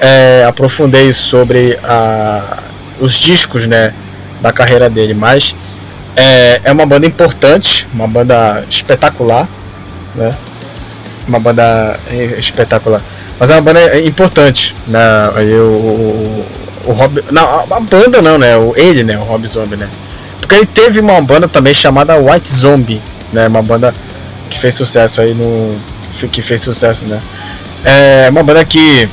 é, 0.00 0.46
aprofundei 0.48 1.12
sobre 1.12 1.78
a, 1.84 2.62
os 2.98 3.12
discos, 3.12 3.66
né, 3.66 3.92
da 4.40 4.50
carreira 4.50 4.88
dele, 4.88 5.12
mas 5.12 5.54
é, 6.16 6.62
é 6.64 6.72
uma 6.72 6.86
banda 6.86 7.06
importante, 7.06 7.86
uma 7.92 8.08
banda 8.08 8.64
espetacular, 8.68 9.46
né? 10.14 10.34
Uma 11.26 11.38
banda 11.38 12.00
espetacular. 12.38 13.02
Mas 13.38 13.50
é 13.50 13.54
uma 13.54 13.62
banda 13.62 13.98
importante, 14.00 14.74
né? 14.86 14.98
Aí 15.34 15.52
o, 16.88 16.92
Rob. 16.92 17.22
Não, 17.30 17.60
a 17.60 17.80
banda 17.80 18.22
não, 18.22 18.38
né? 18.38 18.56
O, 18.56 18.72
ele, 18.76 19.04
né? 19.04 19.18
O 19.18 19.22
Rob 19.22 19.46
Zombie, 19.46 19.76
né? 19.76 19.88
Porque 20.40 20.54
ele 20.54 20.66
teve 20.66 21.00
uma 21.00 21.20
banda 21.20 21.46
também 21.46 21.74
chamada 21.74 22.16
White 22.16 22.48
Zombie, 22.48 23.00
né? 23.32 23.46
Uma 23.46 23.62
banda 23.62 23.94
que 24.48 24.58
fez 24.58 24.74
sucesso 24.74 25.20
aí 25.20 25.34
no. 25.34 25.78
Que 26.32 26.40
fez 26.40 26.62
sucesso, 26.62 27.04
né? 27.04 27.20
É 27.84 28.28
uma 28.30 28.42
banda 28.42 28.64
que. 28.64 29.08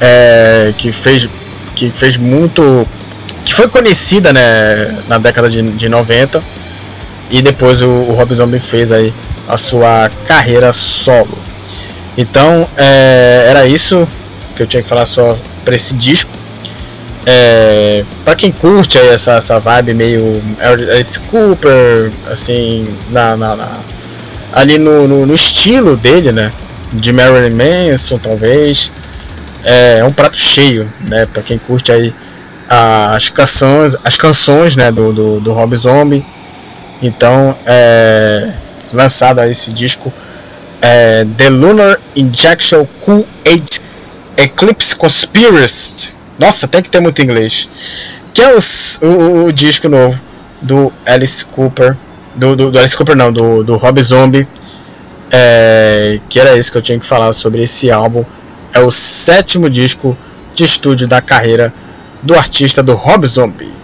É, 0.00 0.74
que 0.76 0.90
fez. 0.90 1.28
Que 1.76 1.90
fez 1.90 2.16
muito. 2.16 2.86
Que 3.44 3.54
foi 3.54 3.68
conhecida, 3.68 4.32
né? 4.32 4.98
Na 5.06 5.18
década 5.18 5.48
de, 5.48 5.62
de 5.62 5.88
90. 5.88 6.42
E 7.30 7.40
depois 7.40 7.80
o, 7.80 7.88
o 7.88 8.14
Rob 8.14 8.34
Zombie 8.34 8.58
fez 8.58 8.92
aí 8.92 9.14
a 9.48 9.56
sua 9.56 10.10
carreira 10.26 10.72
solo. 10.72 11.38
Então, 12.18 12.68
é, 12.76 13.46
era 13.48 13.66
isso 13.66 14.06
que 14.56 14.62
eu 14.62 14.66
tinha 14.66 14.82
que 14.82 14.88
falar 14.88 15.06
só 15.06 15.38
para 15.64 15.74
esse 15.76 15.94
disco. 15.94 16.30
É, 17.26 18.04
para 18.24 18.34
quem 18.34 18.50
curte 18.50 18.98
essa, 18.98 19.32
essa 19.32 19.58
vibe 19.58 19.94
meio 19.94 20.42
Alice 20.58 21.20
Cooper, 21.20 22.10
assim, 22.30 22.86
na, 23.10 23.36
na, 23.36 23.56
na 23.56 23.78
ali 24.52 24.78
no, 24.78 25.06
no, 25.06 25.26
no, 25.26 25.34
estilo 25.34 25.96
dele, 25.96 26.32
né? 26.32 26.52
De 26.92 27.12
Marilyn 27.12 27.54
Manson, 27.54 28.18
talvez. 28.18 28.90
É, 29.62 29.98
é 29.98 30.04
um 30.04 30.12
prato 30.12 30.36
cheio, 30.36 30.90
né? 31.00 31.26
Para 31.26 31.42
quem 31.42 31.58
curte 31.58 31.92
aí 31.92 32.14
as 32.68 33.28
canções, 33.28 33.96
as 34.02 34.16
canções, 34.16 34.76
né? 34.76 34.90
Do, 34.90 35.12
do, 35.12 35.40
do 35.40 35.52
Rob 35.52 35.76
Zombie. 35.76 36.24
Então, 37.02 37.56
é, 37.66 38.50
lançado 38.92 39.42
esse 39.42 39.72
disco 39.72 40.12
é, 40.80 41.26
The 41.36 41.48
Lunar 41.48 41.98
Injection 42.16 42.86
Q8 43.04 43.80
Eclipse 44.36 44.96
Conspiracy. 44.96 46.14
Nossa, 46.40 46.66
tem 46.66 46.82
que 46.82 46.88
ter 46.88 47.00
muito 47.00 47.20
inglês. 47.20 47.68
Que 48.32 48.40
é 48.40 48.56
os, 48.56 48.98
o, 49.02 49.44
o, 49.44 49.52
disco 49.52 49.90
novo 49.90 50.18
do 50.62 50.90
Alice 51.04 51.44
Cooper. 51.44 51.94
Do, 52.34 52.56
do, 52.56 52.70
do, 52.70 52.78
Alice 52.78 52.96
Cooper 52.96 53.14
não, 53.14 53.30
do, 53.30 53.62
do 53.62 53.76
Rob 53.76 54.00
Zombie. 54.00 54.48
É, 55.30 56.18
que 56.30 56.40
era 56.40 56.56
isso 56.56 56.72
que 56.72 56.78
eu 56.78 56.82
tinha 56.82 56.98
que 56.98 57.04
falar 57.04 57.30
sobre 57.34 57.62
esse 57.62 57.90
álbum. 57.90 58.24
É 58.72 58.80
o 58.80 58.90
sétimo 58.90 59.68
disco 59.68 60.16
de 60.54 60.64
estúdio 60.64 61.06
da 61.06 61.20
carreira 61.20 61.74
do 62.22 62.34
artista 62.34 62.82
do 62.82 62.94
Rob 62.94 63.26
Zombie. 63.26 63.79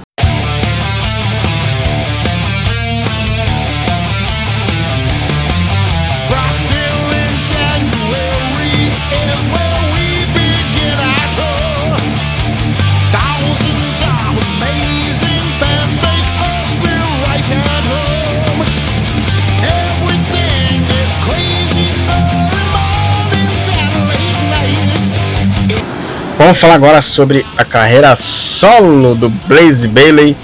Vamos 26.47 26.61
falar 26.61 26.75
agora 26.75 27.01
sobre 27.01 27.45
a 27.57 27.65
carreira 27.65 28.15
solo 28.15 29.17
do 29.17 29.29
Blaze 29.29 29.89
Bailey. 29.89 30.37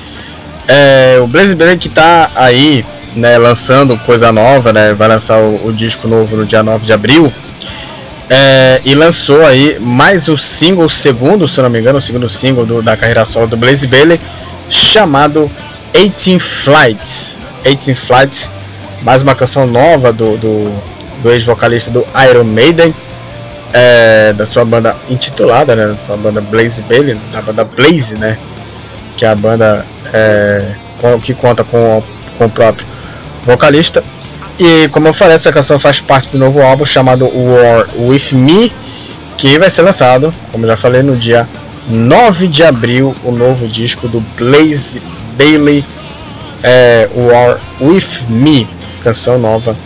É, 0.66 1.20
o 1.22 1.28
Blaze 1.28 1.54
Bailey 1.54 1.78
que 1.78 1.86
está 1.86 2.28
aí 2.34 2.84
né, 3.14 3.38
lançando 3.38 3.96
coisa 3.98 4.32
nova, 4.32 4.72
né, 4.72 4.94
vai 4.94 5.06
lançar 5.06 5.38
o, 5.38 5.68
o, 5.68 5.72
disco 5.72 6.08
novo 6.08 6.34
no 6.36 6.44
dia 6.44 6.60
9 6.60 6.84
de 6.84 6.92
abril. 6.92 7.32
É, 8.28 8.80
e 8.84 8.96
lançou 8.96 9.46
aí 9.46 9.78
mais 9.78 10.26
o 10.26 10.36
single, 10.36 10.88
segundo, 10.88 11.46
se 11.46 11.62
não 11.62 11.70
me 11.70 11.78
engano, 11.78 11.98
o 11.98 12.00
segundo 12.00 12.28
single 12.28 12.66
do, 12.66 12.82
da 12.82 12.96
carreira 12.96 13.24
solo 13.24 13.46
do 13.46 13.56
Blaze 13.56 13.86
Bailey, 13.86 14.20
chamado 14.68 15.48
18 15.92 16.40
Flights. 16.40 17.38
18 17.62 17.94
Flights, 17.94 18.50
mais 19.02 19.22
uma 19.22 19.36
canção 19.36 19.68
nova 19.68 20.12
do, 20.12 20.36
do, 20.36 20.82
do 21.22 21.30
ex-vocalista 21.30 21.92
do 21.92 22.04
Iron 22.28 22.42
Maiden 22.42 22.92
é, 23.72 24.32
da 24.32 24.44
sua 24.44 24.64
banda 24.64 24.96
intitulada, 25.08 25.74
né, 25.74 25.86
da 25.86 25.96
sua 25.96 26.16
banda 26.16 26.40
Blaze 26.40 26.82
Bailey, 26.82 27.16
da 27.32 27.40
banda 27.40 27.64
Blaze, 27.64 28.16
né, 28.18 28.36
que 29.16 29.24
é 29.24 29.28
a 29.28 29.34
banda 29.34 29.84
é, 30.12 30.72
que 31.22 31.34
conta 31.34 31.64
com, 31.64 32.02
com 32.38 32.46
o 32.46 32.50
próprio 32.50 32.86
vocalista. 33.44 34.02
E 34.58 34.88
como 34.88 35.08
eu 35.08 35.14
falei, 35.14 35.34
essa 35.34 35.50
canção 35.50 35.78
faz 35.78 36.00
parte 36.00 36.30
do 36.30 36.38
novo 36.38 36.60
álbum 36.62 36.84
chamado 36.84 37.26
War 37.26 37.88
With 37.96 38.32
Me, 38.32 38.72
que 39.36 39.58
vai 39.58 39.68
ser 39.68 39.82
lançado, 39.82 40.32
como 40.52 40.66
já 40.66 40.76
falei, 40.76 41.02
no 41.02 41.16
dia 41.16 41.48
9 41.88 42.46
de 42.46 42.62
abril, 42.62 43.14
o 43.24 43.32
novo 43.32 43.66
disco 43.66 44.06
do 44.06 44.20
Blaze 44.36 45.02
Bailey, 45.36 45.84
é, 46.62 47.08
War 47.14 47.58
With 47.80 48.26
Me, 48.28 48.68
canção 49.02 49.38
nova, 49.38 49.76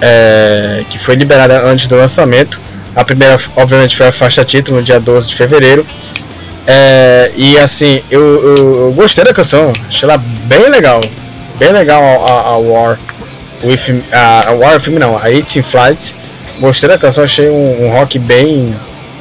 é, 0.00 0.84
que 0.88 0.98
foi 0.98 1.16
liberada 1.16 1.60
antes 1.64 1.88
do 1.88 1.96
lançamento. 1.96 2.60
A 2.94 3.04
primeira, 3.04 3.36
obviamente, 3.56 3.96
foi 3.96 4.08
a 4.08 4.12
faixa 4.12 4.44
título 4.44 4.78
no 4.78 4.82
dia 4.82 4.98
12 4.98 5.28
de 5.28 5.34
fevereiro. 5.34 5.86
É, 6.66 7.32
e 7.34 7.58
assim, 7.58 8.02
eu, 8.10 8.20
eu, 8.20 8.56
eu, 8.56 8.92
gostei 8.92 9.24
da 9.24 9.32
canção, 9.32 9.72
achei 9.88 10.06
ela 10.06 10.18
bem 10.18 10.68
legal. 10.68 11.00
Bem 11.58 11.72
legal 11.72 12.02
a, 12.02 12.30
a, 12.30 12.40
a 12.50 12.58
War. 12.58 12.98
With, 13.64 14.04
a, 14.12 14.50
a 14.50 14.52
War 14.52 14.78
Film 14.78 14.98
não, 14.98 15.16
a 15.16 15.30
18 15.30 15.62
Flights. 15.62 16.14
Gostei 16.60 16.88
da 16.88 16.98
canção, 16.98 17.24
achei 17.24 17.48
um, 17.48 17.86
um, 17.86 17.90
rock 17.90 18.18
bem. 18.18 18.76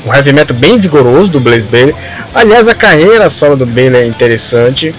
um 0.06 0.14
heavy 0.14 0.34
metal 0.34 0.58
bem 0.58 0.78
vigoroso 0.78 1.32
do 1.32 1.40
Blaze 1.40 1.70
Bailey. 1.70 1.96
Aliás, 2.34 2.68
a 2.68 2.76
carreira 2.76 3.30
solo 3.30 3.56
do 3.56 3.66
Bailey 3.66 4.02
é 4.02 4.08
interessante. 4.08 4.94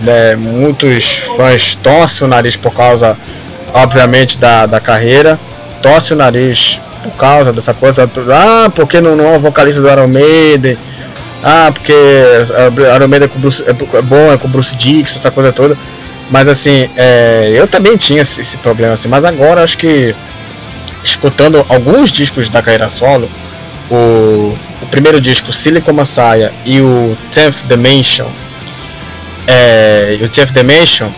Né? 0.00 0.36
Muitos 0.36 1.18
fãs 1.36 1.76
torcem 1.76 2.26
o 2.26 2.28
nariz 2.28 2.56
por 2.56 2.74
causa, 2.74 3.16
obviamente, 3.72 4.38
da, 4.38 4.66
da 4.66 4.80
carreira. 4.80 5.38
Torce 5.80 6.12
o 6.12 6.16
nariz 6.16 6.80
por 7.02 7.12
causa 7.12 7.52
dessa 7.52 7.74
coisa. 7.74 8.10
Ah, 8.32 8.70
porque 8.74 9.00
não, 9.00 9.16
não 9.16 9.34
é 9.34 9.36
o 9.36 9.40
vocalista 9.40 9.80
do 9.80 9.88
Iron 9.88 10.08
Maiden. 10.08 10.76
Ah, 11.42 11.70
porque 11.72 11.92
Iron 11.92 13.08
Maiden 13.08 13.26
é, 13.26 13.28
com 13.28 13.38
Bruce, 13.38 13.64
é 13.66 13.72
bom, 14.02 14.32
é 14.32 14.38
com 14.38 14.48
Bruce 14.48 14.76
Dixon, 14.76 15.18
essa 15.18 15.30
coisa 15.30 15.52
toda. 15.52 15.76
Mas 16.30 16.48
assim, 16.48 16.88
é, 16.96 17.52
eu 17.54 17.68
também 17.68 17.96
tinha 17.96 18.22
esse, 18.22 18.40
esse, 18.40 18.58
problema 18.58 18.94
assim. 18.94 19.08
Mas 19.08 19.24
agora 19.24 19.62
acho 19.62 19.78
que 19.78 20.14
escutando 21.04 21.64
alguns 21.68 22.10
discos 22.10 22.48
da 22.48 22.60
carreira 22.60 22.88
solo, 22.88 23.30
o, 23.90 24.54
o 24.82 24.86
primeiro 24.90 25.20
disco 25.20 25.52
Silicon 25.52 25.92
Messiah 25.92 26.52
e 26.64 26.80
o 26.80 27.16
Tenth 27.30 27.66
Dimension, 27.68 28.26
é, 29.46 30.18
o 30.20 30.28
Tenth 30.28 30.52
Dimension 30.52 31.08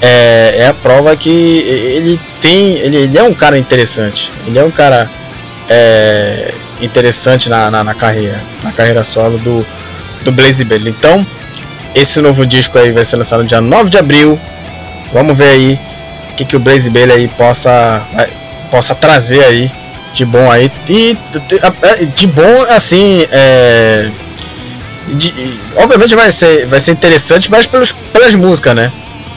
é, 0.00 0.54
é, 0.58 0.66
a 0.66 0.74
prova 0.74 1.16
que 1.16 1.30
ele 1.30 2.20
tem, 2.40 2.78
ele, 2.78 2.96
ele, 2.96 3.18
é 3.18 3.22
um 3.22 3.34
cara 3.34 3.58
interessante. 3.58 4.32
Ele 4.46 4.58
é 4.58 4.64
um 4.64 4.70
cara 4.70 5.10
é, 5.68 6.54
interessante 6.80 7.50
na, 7.50 7.70
na, 7.70 7.82
na, 7.82 7.94
carreira, 7.94 8.40
na 8.62 8.72
carreira 8.72 9.02
solo 9.02 9.38
do, 9.38 9.66
do 10.24 10.32
Blaze 10.32 10.64
Bailey. 10.64 10.94
Então, 10.96 11.26
esse 11.94 12.20
novo 12.20 12.46
disco 12.46 12.78
aí 12.78 12.92
vai 12.92 13.02
ser 13.02 13.16
lançado 13.16 13.42
no 13.42 13.48
dia 13.48 13.60
9 13.60 13.90
de 13.90 13.98
abril. 13.98 14.40
Vamos 15.12 15.36
ver 15.36 15.48
aí 15.48 15.80
o 16.30 16.34
que, 16.34 16.44
que 16.44 16.56
o 16.56 16.60
Blaze 16.60 16.90
Bailey 16.90 17.16
aí 17.16 17.28
possa, 17.28 18.06
possa 18.70 18.94
trazer 18.94 19.44
aí 19.44 19.70
de 20.12 20.24
bom 20.24 20.50
aí. 20.50 20.70
E 20.88 21.18
de, 22.14 22.26
bom, 22.28 22.62
assim, 22.70 23.26
é, 23.32 24.08
de, 25.08 25.58
obviamente 25.76 26.14
vai 26.14 26.30
ser, 26.30 26.66
vai 26.66 26.78
ser 26.78 26.92
interessante, 26.92 27.50
mas 27.50 27.66
pelos, 27.66 27.92
pelas 27.92 28.34
músicas, 28.34 28.74
né? 28.74 28.92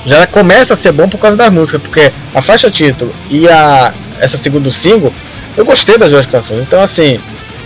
Já 0.06 0.26
começa 0.28 0.74
a 0.74 0.78
ser 0.78 0.92
bom 0.92 1.08
por 1.08 1.20
causa 1.20 1.38
das 1.38 1.54
músicas, 1.54 1.82
porque 1.82 2.12
a 2.34 2.42
faixa 2.42 2.72
título 2.72 3.12
e 3.30 3.48
a 3.48 3.94
essa 4.20 4.38
segundo 4.38 4.70
single 4.72 5.14
eu 5.58 5.66
gostei 5.66 5.98
das 5.98 6.12
duas 6.12 6.26
canções. 6.26 6.66
Então, 6.66 6.82
assim, 6.82 7.20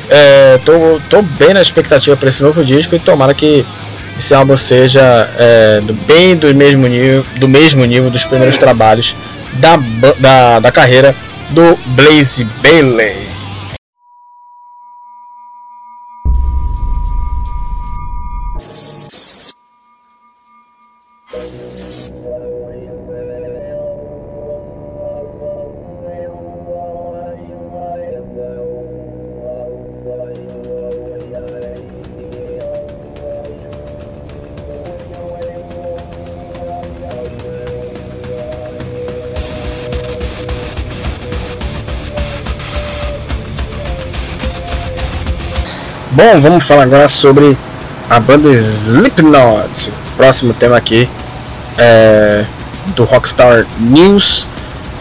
é, 0.10 0.60
tô, 0.66 1.00
tô 1.10 1.22
bem 1.22 1.54
na 1.54 1.62
expectativa 1.62 2.16
para 2.16 2.30
esse 2.30 2.42
novo 2.42 2.64
disco 2.64 2.96
e 2.96 3.00
tomara 3.00 3.34
que 3.34 3.66
esse 4.18 4.34
álbum 4.34 4.56
seja 4.56 5.30
é, 5.38 5.82
do, 5.82 5.94
bem 5.94 6.36
do 6.36 6.54
mesmo 6.54 6.88
nível, 6.88 7.26
do 7.38 7.48
mesmo 7.48 7.84
nível 7.86 8.10
dos 8.10 8.26
primeiros 8.26 8.58
trabalhos 8.58 9.16
da, 9.54 9.78
da, 10.20 10.60
da 10.60 10.72
carreira 10.72 11.16
do 11.50 11.78
Blaze 11.88 12.46
Bailey. 12.62 13.25
Bom, 46.16 46.40
vamos 46.40 46.64
falar 46.64 46.84
agora 46.84 47.10
sobre 47.10 47.58
a 48.10 48.22
banda 48.22 48.50
Slipknot. 48.50 49.92
Próximo 50.16 50.54
tema 50.54 50.78
aqui 50.78 51.10
é 51.78 52.46
do 52.96 53.04
Rockstar 53.04 53.68
News. 53.78 54.48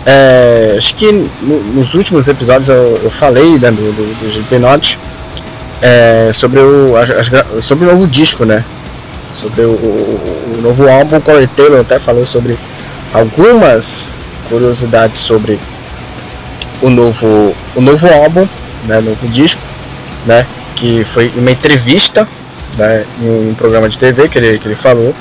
É, 0.05 0.75
acho 0.77 0.97
que 0.97 1.13
no, 1.41 1.63
nos 1.73 1.95
últimos 1.95 2.29
episódios 2.29 2.69
eu, 2.69 3.01
eu 3.01 3.11
falei 3.13 3.61
né, 3.61 3.71
do, 3.71 3.93
do, 3.93 4.19
do 4.19 4.29
Slipknot 4.29 4.99
é, 5.81 6.31
sobre, 6.33 6.59
o, 6.59 6.95
sobre 7.63 7.87
o 7.87 7.93
novo 7.93 8.09
disco, 8.09 8.45
né? 8.45 8.65
Sobre 9.33 9.63
o, 9.63 9.71
o, 9.71 10.57
o 10.59 10.63
novo 10.63 10.91
álbum. 10.91 11.21
Corey 11.21 11.47
Taylor 11.47 11.83
até 11.83 12.01
falou 12.01 12.27
sobre 12.27 12.59
algumas 13.13 14.21
curiosidades 14.49 15.19
sobre 15.19 15.61
o 16.83 16.91
novo, 16.91 17.55
o 17.77 17.81
novo 17.81 18.09
álbum, 18.13 18.49
né, 18.89 19.01
novo 19.01 19.29
disco, 19.29 19.63
né, 20.27 20.45
que 20.75 21.05
foi 21.05 21.33
uma 21.37 21.51
entrevista 21.51 22.27
né, 22.77 23.05
em 23.21 23.51
um 23.51 23.55
programa 23.55 23.89
de 23.89 23.99
TV 23.99 24.29
que 24.29 24.39
ele, 24.39 24.59
que 24.59 24.69
ele 24.69 24.75
falou, 24.75 25.15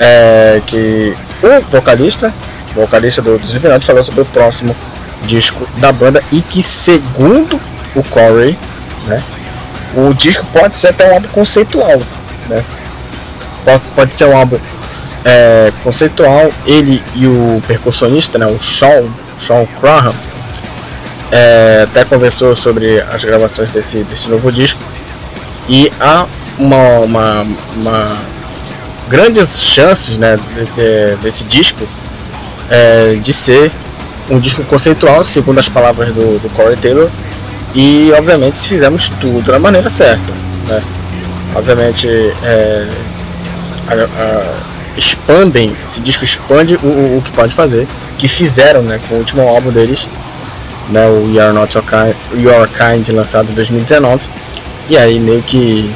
é, 0.00 0.60
que 0.66 1.14
o 1.42 1.70
vocalista, 1.70 2.32
o 2.72 2.80
vocalista 2.80 3.22
do, 3.22 3.38
do 3.38 3.46
Slipknot 3.46 3.84
falou 3.84 4.02
sobre 4.02 4.22
o 4.22 4.26
próximo 4.26 4.74
disco 5.22 5.66
da 5.78 5.92
banda 5.92 6.22
e 6.32 6.40
que 6.40 6.62
segundo 6.62 7.60
o 7.94 8.02
Corey, 8.04 8.58
né, 9.06 9.22
o 9.94 10.12
disco 10.12 10.44
pode 10.52 10.76
ser 10.76 10.88
até 10.88 11.10
um 11.10 11.14
álbum 11.14 11.28
conceitual, 11.28 12.00
né, 12.48 12.64
pode, 13.64 13.82
pode 13.94 14.14
ser 14.14 14.26
um 14.26 14.36
álbum 14.36 14.58
é, 15.24 15.72
conceitual, 15.82 16.50
ele 16.66 17.02
e 17.14 17.26
o 17.26 17.62
percussionista, 17.66 18.38
né, 18.38 18.46
o 18.46 18.58
Sean, 18.58 19.04
Sean 19.38 19.66
Graham, 19.80 20.14
é, 21.34 21.82
até 21.82 22.04
conversou 22.04 22.54
sobre 22.54 23.00
as 23.00 23.24
gravações 23.24 23.68
desse, 23.68 24.04
desse 24.04 24.28
novo 24.28 24.52
disco 24.52 24.80
e 25.68 25.90
há 26.00 26.26
uma, 26.56 27.00
uma, 27.00 27.46
uma 27.74 28.16
grandes 29.08 29.60
chances 29.60 30.16
né, 30.16 30.36
de, 30.36 30.64
de, 30.64 31.16
desse 31.16 31.44
disco 31.44 31.88
é, 32.70 33.14
de 33.20 33.32
ser 33.32 33.72
um 34.30 34.38
disco 34.38 34.62
conceitual, 34.64 35.24
segundo 35.24 35.58
as 35.58 35.68
palavras 35.68 36.12
do, 36.12 36.38
do 36.38 36.48
Corey 36.50 36.76
Taylor, 36.76 37.10
e 37.74 38.12
obviamente 38.16 38.56
se 38.56 38.68
fizermos 38.68 39.10
tudo 39.20 39.50
da 39.50 39.58
maneira 39.58 39.90
certa. 39.90 40.32
Né? 40.68 40.80
Obviamente 41.52 42.08
é, 42.44 42.88
a, 43.88 43.94
a, 44.22 44.54
expandem, 44.96 45.76
esse 45.84 46.00
disco 46.00 46.22
expande 46.22 46.76
o, 46.76 46.86
o, 46.86 47.18
o, 47.18 47.22
que 47.22 47.32
pode 47.32 47.52
fazer, 47.52 47.88
que 48.18 48.28
fizeram 48.28 48.82
né, 48.82 49.00
com 49.08 49.16
o 49.16 49.18
último 49.18 49.42
álbum 49.48 49.72
deles, 49.72 50.08
né, 50.90 51.06
o 51.08 51.30
You 51.30 51.42
Are 51.42 51.52
Not 51.52 51.76
Your 51.76 51.84
Kind, 51.84 52.42
Your 52.42 52.68
Kind 52.68 53.08
lançado 53.10 53.50
em 53.50 53.54
2019, 53.54 54.28
e 54.88 54.96
aí 54.96 55.18
meio 55.18 55.42
que 55.42 55.90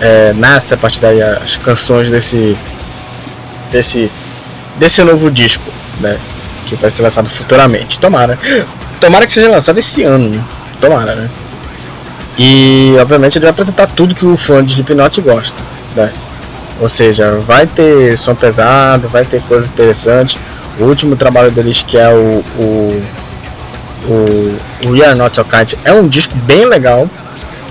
é, 0.00 0.32
nasce 0.34 0.74
a 0.74 0.76
partir 0.76 1.00
daí 1.00 1.22
as 1.22 1.56
canções 1.56 2.10
desse 2.10 2.56
desse 3.70 4.10
desse 4.78 5.02
novo 5.02 5.30
disco, 5.30 5.70
né, 6.00 6.18
que 6.66 6.76
vai 6.76 6.90
ser 6.90 7.02
lançado 7.02 7.28
futuramente. 7.28 7.98
Tomara, 7.98 8.38
tomara 9.00 9.26
que 9.26 9.32
seja 9.32 9.50
lançado 9.50 9.78
esse 9.78 10.02
ano, 10.02 10.28
né? 10.28 10.44
tomara, 10.80 11.14
né? 11.14 11.30
E 12.38 12.94
obviamente 13.00 13.38
ele 13.38 13.44
vai 13.44 13.50
apresentar 13.50 13.86
tudo 13.86 14.14
que 14.14 14.26
o 14.26 14.36
fã 14.36 14.62
de 14.62 14.72
Slipknot 14.72 15.20
gosta, 15.22 15.62
né? 15.94 16.12
Ou 16.80 16.88
seja, 16.88 17.32
vai 17.36 17.66
ter 17.66 18.16
som 18.18 18.34
pesado, 18.34 19.08
vai 19.08 19.24
ter 19.24 19.40
coisas 19.42 19.70
interessantes. 19.70 20.38
O 20.78 20.84
último 20.84 21.16
trabalho 21.16 21.50
deles, 21.50 21.82
que 21.82 21.96
é 21.96 22.10
o, 22.10 22.44
o, 22.58 23.02
o, 24.08 24.86
o 24.86 24.90
We 24.90 25.04
Are 25.04 25.18
Not 25.18 25.38
Your 25.38 25.48
Kind, 25.48 25.74
é 25.84 25.92
um 25.92 26.08
disco 26.08 26.34
bem 26.38 26.66
legal. 26.66 27.08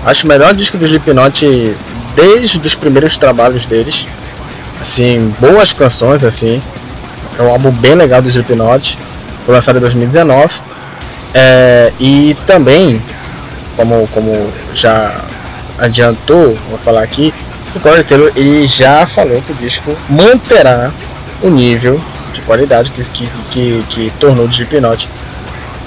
Acho 0.04 0.26
o 0.26 0.28
melhor 0.28 0.54
disco 0.54 0.76
do 0.78 0.84
Slipknot 0.84 1.74
desde 2.14 2.58
os 2.58 2.74
primeiros 2.74 3.18
trabalhos 3.18 3.66
deles. 3.66 4.06
Assim, 4.80 5.34
boas 5.40 5.72
canções, 5.72 6.24
assim. 6.24 6.62
É 7.38 7.42
um 7.42 7.50
álbum 7.50 7.70
bem 7.70 7.94
legal 7.94 8.22
do 8.22 8.28
Slipknot. 8.28 8.98
Foi 9.44 9.54
lançado 9.54 9.76
em 9.76 9.80
2019. 9.80 10.60
É, 11.34 11.92
e 11.98 12.36
também, 12.46 13.02
como, 13.76 14.08
como 14.08 14.50
já 14.72 15.14
adiantou, 15.78 16.56
vou 16.70 16.78
falar 16.78 17.02
aqui, 17.02 17.34
o 17.74 17.80
Corey 17.80 18.02
Taylor 18.02 18.32
ele 18.34 18.66
já 18.66 19.04
falou 19.04 19.42
que 19.42 19.52
o 19.52 19.54
disco 19.56 19.94
manterá 20.08 20.90
o 21.42 21.50
nível 21.50 22.00
de 22.32 22.40
qualidade 22.42 22.90
que, 22.90 23.02
que, 23.10 23.28
que, 23.50 23.84
que 23.88 24.12
tornou 24.18 24.46
o 24.46 24.48
Slipknot 24.48 25.08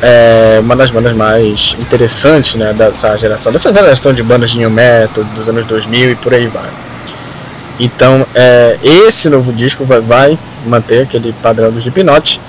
é, 0.01 0.59
uma 0.61 0.75
das 0.75 0.91
bandas 0.91 1.13
mais 1.13 1.75
interessantes 1.79 2.55
né, 2.55 2.73
dessa 2.73 3.17
geração, 3.17 3.51
dessa 3.51 3.71
geração 3.73 4.13
de 4.13 4.23
bandas 4.23 4.51
de 4.51 4.59
new 4.59 4.69
metal 4.69 5.23
dos 5.35 5.49
anos 5.49 5.65
2000 5.65 6.11
e 6.11 6.15
por 6.15 6.33
aí 6.33 6.47
vai. 6.47 6.69
Então, 7.79 8.25
é, 8.35 8.77
esse 8.83 9.29
novo 9.29 9.53
disco 9.53 9.85
vai, 9.85 10.01
vai 10.01 10.39
manter 10.65 11.03
aquele 11.03 11.33
padrão 11.41 11.71
do 11.71 11.79
Slipknot 11.79 12.41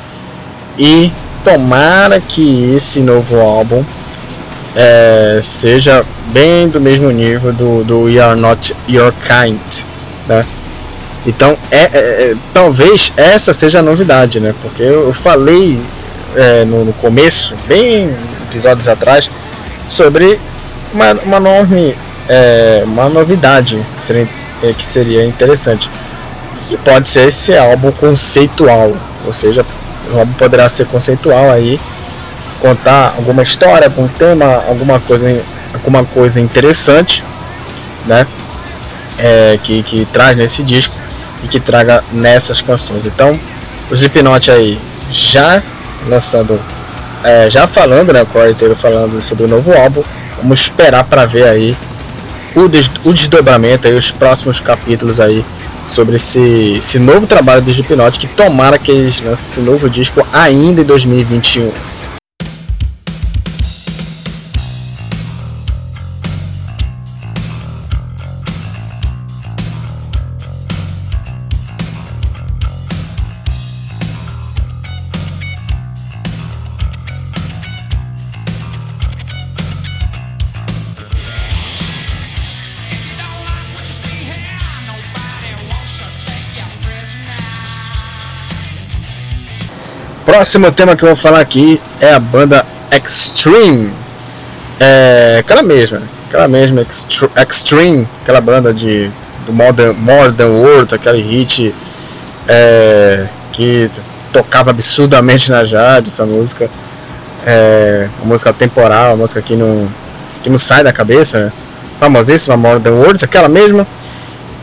e 0.78 1.12
tomara 1.44 2.20
que 2.20 2.74
esse 2.74 3.00
novo 3.00 3.38
álbum 3.40 3.84
é, 4.74 5.38
seja 5.42 6.04
bem 6.32 6.68
do 6.68 6.80
mesmo 6.80 7.10
nível 7.10 7.52
do, 7.52 7.84
do 7.84 8.02
We 8.02 8.18
Are 8.18 8.38
Not 8.38 8.74
Your 8.88 9.12
Kind, 9.12 9.84
né? 10.28 10.44
Então, 11.26 11.56
é, 11.70 11.82
é, 11.82 11.98
é 12.30 12.36
talvez 12.52 13.12
essa 13.16 13.52
seja 13.52 13.80
a 13.80 13.82
novidade, 13.82 14.40
né? 14.40 14.54
Porque 14.62 14.82
eu, 14.82 15.06
eu 15.06 15.12
falei 15.12 15.78
é, 16.36 16.64
no, 16.64 16.84
no, 16.84 16.92
começo, 16.94 17.54
bem 17.66 18.14
episódios 18.48 18.88
atrás, 18.88 19.30
sobre 19.88 20.38
uma, 20.92 21.12
uma 21.24 21.36
enorme 21.38 21.96
é, 22.28 22.82
uma 22.84 23.08
novidade 23.08 23.84
que 23.96 24.02
seria, 24.02 24.28
é, 24.62 24.72
que 24.72 24.86
seria 24.86 25.24
interessante. 25.26 25.90
E 26.70 26.76
pode 26.76 27.08
ser 27.08 27.26
esse 27.26 27.56
álbum 27.56 27.90
conceitual, 27.92 28.92
ou 29.26 29.32
seja, 29.32 29.66
o 30.12 30.18
álbum 30.18 30.32
poderá 30.34 30.68
ser 30.68 30.86
conceitual 30.86 31.50
aí 31.50 31.80
contar 32.60 33.14
alguma 33.16 33.42
história, 33.42 33.86
algum 33.86 34.06
tema, 34.06 34.62
alguma 34.68 35.00
coisa, 35.00 35.42
alguma 35.74 36.04
coisa 36.04 36.40
interessante, 36.40 37.24
né? 38.06 38.26
É, 39.18 39.58
que, 39.62 39.82
que 39.82 40.06
traz 40.12 40.36
nesse 40.36 40.62
disco 40.62 40.94
e 41.42 41.48
que 41.48 41.58
traga 41.58 42.04
nessas 42.12 42.62
canções. 42.62 43.06
Então, 43.06 43.38
o 43.90 43.94
Slipknot 43.94 44.50
aí 44.50 44.80
já 45.10 45.62
lançando, 46.08 46.60
é, 47.24 47.48
já 47.50 47.66
falando, 47.66 48.12
né? 48.12 48.24
Corey 48.32 48.54
Taylor 48.54 48.76
falando 48.76 49.20
sobre 49.20 49.44
o 49.44 49.48
novo 49.48 49.72
álbum. 49.72 50.02
Vamos 50.36 50.60
esperar 50.60 51.04
para 51.04 51.26
ver 51.26 51.44
aí 51.44 51.76
o, 52.54 52.68
des, 52.68 52.90
o 53.04 53.12
desdobramento 53.12 53.86
aí, 53.86 53.94
os 53.94 54.10
próximos 54.10 54.60
capítulos 54.60 55.20
aí 55.20 55.44
sobre 55.86 56.16
esse, 56.16 56.76
esse 56.78 56.98
novo 56.98 57.26
trabalho 57.26 57.62
do 57.62 57.70
Slipknot 57.70 58.18
que 58.18 58.26
tomara 58.28 58.78
que 58.78 58.90
eles 58.90 59.20
lancem 59.20 59.46
esse 59.46 59.60
novo 59.60 59.90
disco 59.90 60.26
ainda 60.32 60.80
em 60.80 60.84
2021. 60.84 61.72
Próximo 90.30 90.70
tema 90.70 90.94
que 90.94 91.02
eu 91.02 91.08
vou 91.08 91.16
falar 91.16 91.40
aqui 91.40 91.82
é 92.00 92.14
a 92.14 92.20
banda 92.20 92.64
Extreme. 92.92 93.90
É 94.78 95.38
aquela 95.40 95.60
mesma, 95.60 96.00
aquela 96.28 96.46
mesma 96.46 96.82
Extreme, 96.82 98.06
aquela 98.22 98.40
banda 98.40 98.72
de 98.72 99.10
do 99.44 99.52
Modern, 99.52 99.92
Modern 99.98 100.52
World, 100.52 100.94
aquele 100.94 101.20
hit 101.20 101.74
é, 102.46 103.26
que 103.50 103.90
tocava 104.32 104.70
absurdamente 104.70 105.50
na 105.50 105.64
Jade, 105.64 106.06
essa 106.06 106.24
música. 106.24 106.70
É, 107.44 108.08
uma 108.20 108.28
música 108.28 108.52
temporal, 108.52 109.08
uma 109.08 109.22
música 109.22 109.42
que 109.42 109.56
não, 109.56 109.88
que 110.44 110.48
não 110.48 110.60
sai 110.60 110.84
da 110.84 110.92
cabeça, 110.92 111.46
né? 111.46 111.52
famosíssima 111.98 112.56
Modern 112.56 112.94
Words, 112.94 113.24
aquela 113.24 113.48
mesma, 113.48 113.84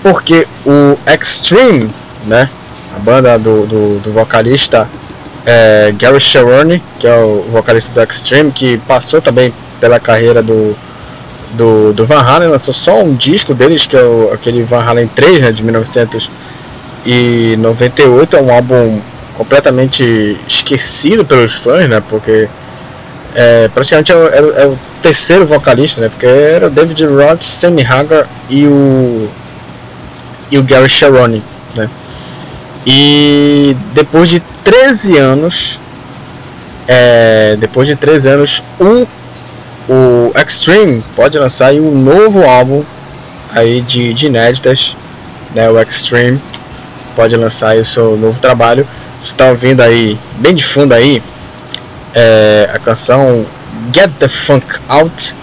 porque 0.01 0.47
o 0.65 0.97
Extreme, 1.05 1.93
né, 2.25 2.49
a 2.95 2.99
banda 2.99 3.37
do, 3.37 3.65
do, 3.65 3.99
do 3.99 4.11
vocalista 4.11 4.87
é, 5.49 5.93
Gary 5.97 6.19
Cherone, 6.19 6.83
que 6.99 7.07
é 7.07 7.15
o 7.15 7.45
vocalista 7.49 7.93
do 7.93 8.03
Extreme, 8.03 8.51
que 8.51 8.77
passou 8.79 9.21
também 9.21 9.53
pela 9.79 9.97
carreira 9.97 10.43
do, 10.43 10.75
do, 11.53 11.93
do 11.93 12.05
Van 12.05 12.19
Halen, 12.19 12.49
lançou 12.49 12.73
só 12.73 13.01
um 13.01 13.15
disco 13.15 13.53
deles, 13.53 13.87
que 13.87 13.95
é 13.95 14.03
o, 14.03 14.29
aquele 14.33 14.63
Van 14.63 14.83
Halen 14.83 15.07
3, 15.07 15.43
né, 15.43 15.53
de 15.53 15.63
1998, 15.63 18.35
é 18.35 18.41
um 18.41 18.51
álbum 18.51 18.99
completamente 19.35 20.37
esquecido 20.45 21.23
pelos 21.23 21.53
fãs, 21.53 21.87
né, 21.87 22.03
porque 22.09 22.49
é, 23.33 23.69
praticamente 23.69 24.11
é 24.11 24.15
o, 24.15 24.27
é, 24.27 24.67
o, 24.67 24.77
terceiro 25.01 25.45
vocalista, 25.45 26.01
né? 26.01 26.09
Porque 26.09 26.25
era 26.25 26.67
o 26.67 26.69
David 26.71 27.05
Roth, 27.05 27.43
Sammy 27.43 27.85
Hagar 27.85 28.27
e 28.49 28.65
o 28.65 29.29
e 30.49 30.57
o 30.57 30.63
Gary 30.63 30.89
Cherone, 30.89 31.43
né? 31.75 31.87
E 32.89 33.75
depois 33.93 34.29
de 34.29 34.39
13 34.39 35.17
anos, 35.17 35.77
é, 36.87 37.57
depois 37.59 37.85
de 37.85 37.97
13 37.97 38.29
anos, 38.29 38.63
o, 38.79 39.05
o 39.91 40.31
Extreme 40.39 41.03
pode 41.13 41.37
lançar 41.37 41.73
um 41.73 42.01
novo 42.01 42.45
álbum 42.45 42.85
aí 43.51 43.81
de, 43.81 44.13
de 44.13 44.27
inéditas, 44.27 44.95
né? 45.53 45.69
O 45.69 45.77
Extreme 45.77 46.41
pode 47.13 47.35
lançar 47.35 47.75
o 47.75 47.83
seu 47.83 48.15
novo 48.15 48.39
trabalho. 48.39 48.87
Você 49.19 49.33
está 49.33 49.49
ouvindo 49.49 49.81
aí, 49.81 50.17
bem 50.37 50.55
de 50.55 50.63
fundo 50.63 50.93
aí, 50.93 51.21
é, 52.13 52.69
a 52.73 52.79
canção 52.79 53.45
Get 53.93 54.11
the 54.17 54.29
Funk 54.29 54.65
Out, 54.87 55.35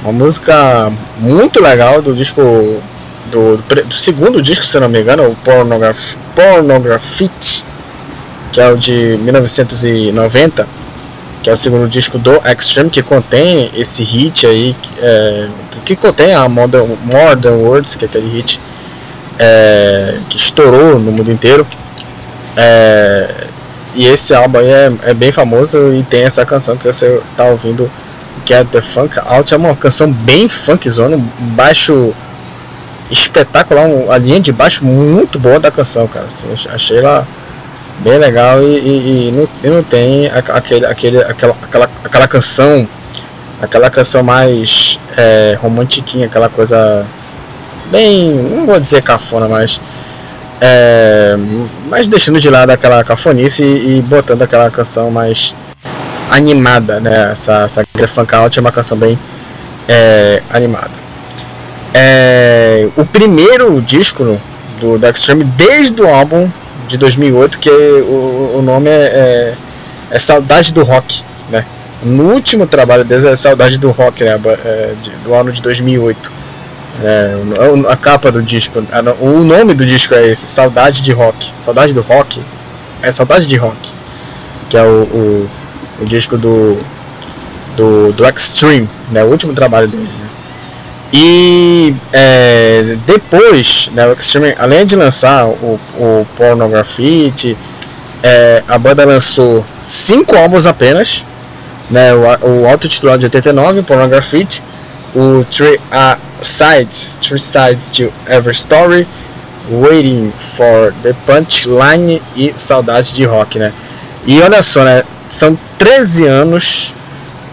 uma 0.00 0.12
música 0.12 0.92
muito 1.18 1.60
legal 1.60 2.00
do 2.00 2.14
disco 2.14 2.80
do, 3.30 3.56
do 3.56 3.94
segundo 3.94 4.40
disco, 4.42 4.64
se 4.64 4.78
não 4.78 4.88
me 4.88 5.00
engano, 5.00 5.24
o 5.28 5.36
Pornographite, 6.34 7.64
que 8.52 8.60
é 8.60 8.70
o 8.70 8.76
de 8.76 9.18
1990, 9.22 10.66
que 11.42 11.50
é 11.50 11.52
o 11.52 11.56
segundo 11.56 11.88
disco 11.88 12.18
do 12.18 12.40
Extreme, 12.46 12.90
que 12.90 13.02
contém 13.02 13.70
esse 13.74 14.02
hit 14.02 14.46
aí, 14.46 14.74
é, 14.98 15.48
que 15.84 15.96
contém 15.96 16.34
a 16.34 16.48
Modern, 16.48 16.96
Modern 17.04 17.56
Words, 17.56 17.96
que 17.96 18.04
é 18.04 18.08
aquele 18.08 18.28
hit 18.28 18.60
é, 19.38 20.18
que 20.28 20.36
estourou 20.36 20.98
no 20.98 21.12
mundo 21.12 21.30
inteiro. 21.30 21.66
É, 22.56 23.46
e 23.94 24.06
esse 24.06 24.34
álbum 24.34 24.58
aí 24.58 24.68
é, 24.68 24.92
é, 25.02 25.14
bem 25.14 25.30
famoso 25.30 25.92
e 25.92 26.02
tem 26.02 26.24
essa 26.24 26.44
canção 26.44 26.76
que 26.76 26.86
você 26.86 27.20
tá 27.36 27.44
ouvindo, 27.44 27.90
que 28.44 28.54
é 28.54 28.64
The 28.64 28.80
Funk 28.80 29.18
Out. 29.18 29.52
É 29.54 29.56
uma 29.56 29.76
canção 29.76 30.10
bem 30.10 30.48
funkzona, 30.48 31.16
um 31.16 31.28
baixo 31.54 32.14
espetacular, 33.10 33.86
a 34.10 34.18
linha 34.18 34.40
de 34.40 34.52
baixo 34.52 34.84
muito 34.84 35.38
boa 35.38 35.60
da 35.60 35.70
canção, 35.70 36.06
cara. 36.06 36.26
Assim, 36.26 36.48
achei 36.72 36.98
ela 36.98 37.26
bem 38.00 38.18
legal 38.18 38.62
e, 38.62 38.78
e, 38.78 39.28
e, 39.28 39.32
não, 39.32 39.48
e 39.62 39.68
não, 39.68 39.82
tem 39.82 40.28
aquele, 40.28 40.86
aquele, 40.86 41.18
aquela, 41.22 41.56
aquela, 41.62 41.90
aquela 42.04 42.28
canção, 42.28 42.88
aquela 43.60 43.90
canção 43.90 44.22
mais 44.22 44.98
é, 45.16 45.56
romantiquinha, 45.60 46.26
aquela 46.26 46.48
coisa 46.48 47.06
bem, 47.90 48.30
não 48.32 48.66
vou 48.66 48.80
dizer 48.80 49.02
cafona, 49.02 49.48
mas 49.48 49.80
é, 50.60 51.36
mas 51.88 52.08
deixando 52.08 52.40
de 52.40 52.48
lado 52.48 52.70
aquela 52.70 53.04
cafonice 53.04 53.64
e, 53.64 53.98
e, 53.98 54.02
botando 54.02 54.42
aquela 54.42 54.70
canção 54.70 55.10
mais 55.10 55.54
animada, 56.30 57.00
né? 57.00 57.32
Essa, 57.32 57.64
essa 57.64 57.84
Funk 58.08 58.34
Out 58.34 58.58
é 58.58 58.60
uma 58.60 58.72
canção 58.72 58.96
bem 58.96 59.18
é, 59.88 60.42
animada. 60.50 61.03
É, 61.96 62.88
o 62.96 63.04
primeiro 63.04 63.80
disco 63.80 64.40
do, 64.80 64.98
do 64.98 65.06
Extreme 65.06 65.44
desde 65.44 66.02
o 66.02 66.08
álbum 66.08 66.50
de 66.88 66.98
2008, 66.98 67.58
que 67.60 67.70
o, 67.70 68.56
o 68.58 68.62
nome 68.62 68.90
é, 68.90 68.92
é, 68.92 69.54
é, 70.10 70.18
Saudade 70.18 70.74
do 70.74 70.82
Rock, 70.82 71.22
né? 71.48 71.64
No 72.02 72.32
último 72.32 72.66
trabalho 72.66 73.04
deles 73.04 73.24
é 73.24 73.34
Saudade 73.36 73.78
do 73.78 73.90
Rock, 73.90 74.24
né? 74.24 74.38
É, 74.64 74.94
de, 75.00 75.10
do 75.24 75.32
ano 75.32 75.52
de 75.52 75.62
2008. 75.62 76.32
É, 77.02 77.36
a 77.88 77.96
capa 77.96 78.30
do 78.30 78.42
disco, 78.42 78.84
o 79.20 79.40
nome 79.40 79.74
do 79.74 79.86
disco 79.86 80.14
é 80.14 80.28
esse, 80.28 80.48
Saudade 80.48 81.00
de 81.00 81.12
Rock. 81.12 81.52
Saudade 81.58 81.94
do 81.94 82.00
Rock? 82.00 82.42
É 83.02 83.12
Saudade 83.12 83.46
de 83.46 83.56
Rock. 83.56 83.92
Que 84.68 84.76
é 84.76 84.82
o, 84.82 85.02
o, 85.02 85.50
o 86.02 86.04
disco 86.04 86.36
do, 86.36 86.76
do, 87.76 88.12
do 88.12 88.26
Extreme, 88.26 88.88
né, 89.12 89.22
o 89.22 89.28
último 89.28 89.54
trabalho 89.54 89.86
dele. 89.86 90.23
E 91.12 91.94
é, 92.12 92.96
depois, 93.06 93.90
né, 93.92 94.06
o 94.08 94.12
Extreme, 94.12 94.54
além 94.58 94.84
de 94.84 94.96
lançar 94.96 95.46
o, 95.46 95.78
o 95.96 96.26
Pornography, 96.36 97.56
é, 98.22 98.62
a 98.66 98.78
banda 98.78 99.04
lançou 99.04 99.64
cinco 99.78 100.36
álbuns 100.36 100.66
apenas. 100.66 101.24
Né, 101.90 102.12
o, 102.14 102.62
o 102.62 102.68
auto-titulado 102.68 103.18
de 103.18 103.26
89, 103.26 103.82
Pornography, 103.82 104.46
o 105.14 105.44
Three 105.44 105.76
uh, 105.76 106.18
Sides, 106.42 107.18
Three 107.20 107.38
Sides 107.38 107.92
to 107.92 108.12
Every 108.26 108.54
Story, 108.54 109.06
Waiting 109.70 110.32
for 110.36 110.92
the 111.02 111.14
Punchline 111.26 112.20
e 112.36 112.52
Saudade 112.56 113.14
de 113.14 113.24
Rock, 113.24 113.58
né? 113.58 113.72
E 114.26 114.40
olha 114.40 114.60
só, 114.62 114.82
né? 114.84 115.04
São 115.28 115.58
13 115.78 116.26
anos 116.26 116.94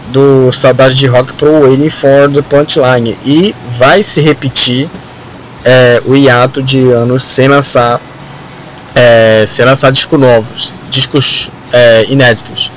do 0.08 0.50
Saudade 0.52 0.94
de 0.94 1.06
Rock 1.06 1.32
pro 1.34 1.60
Waiting 1.62 1.90
for 1.90 2.30
the 2.30 2.42
Punchline. 2.42 3.16
E 3.24 3.54
vai 3.68 4.02
se 4.02 4.20
repetir 4.20 4.88
é, 5.64 6.02
o 6.04 6.14
hiato 6.16 6.62
de 6.62 6.90
anos 6.90 7.22
sem 7.22 7.48
lançar 7.48 8.00
é, 8.94 9.44
sem 9.46 9.64
lançar 9.64 9.90
discos 9.90 10.20
novos, 10.20 10.78
discos 10.90 11.50
é, 11.72 12.04
inéditos. 12.08 12.70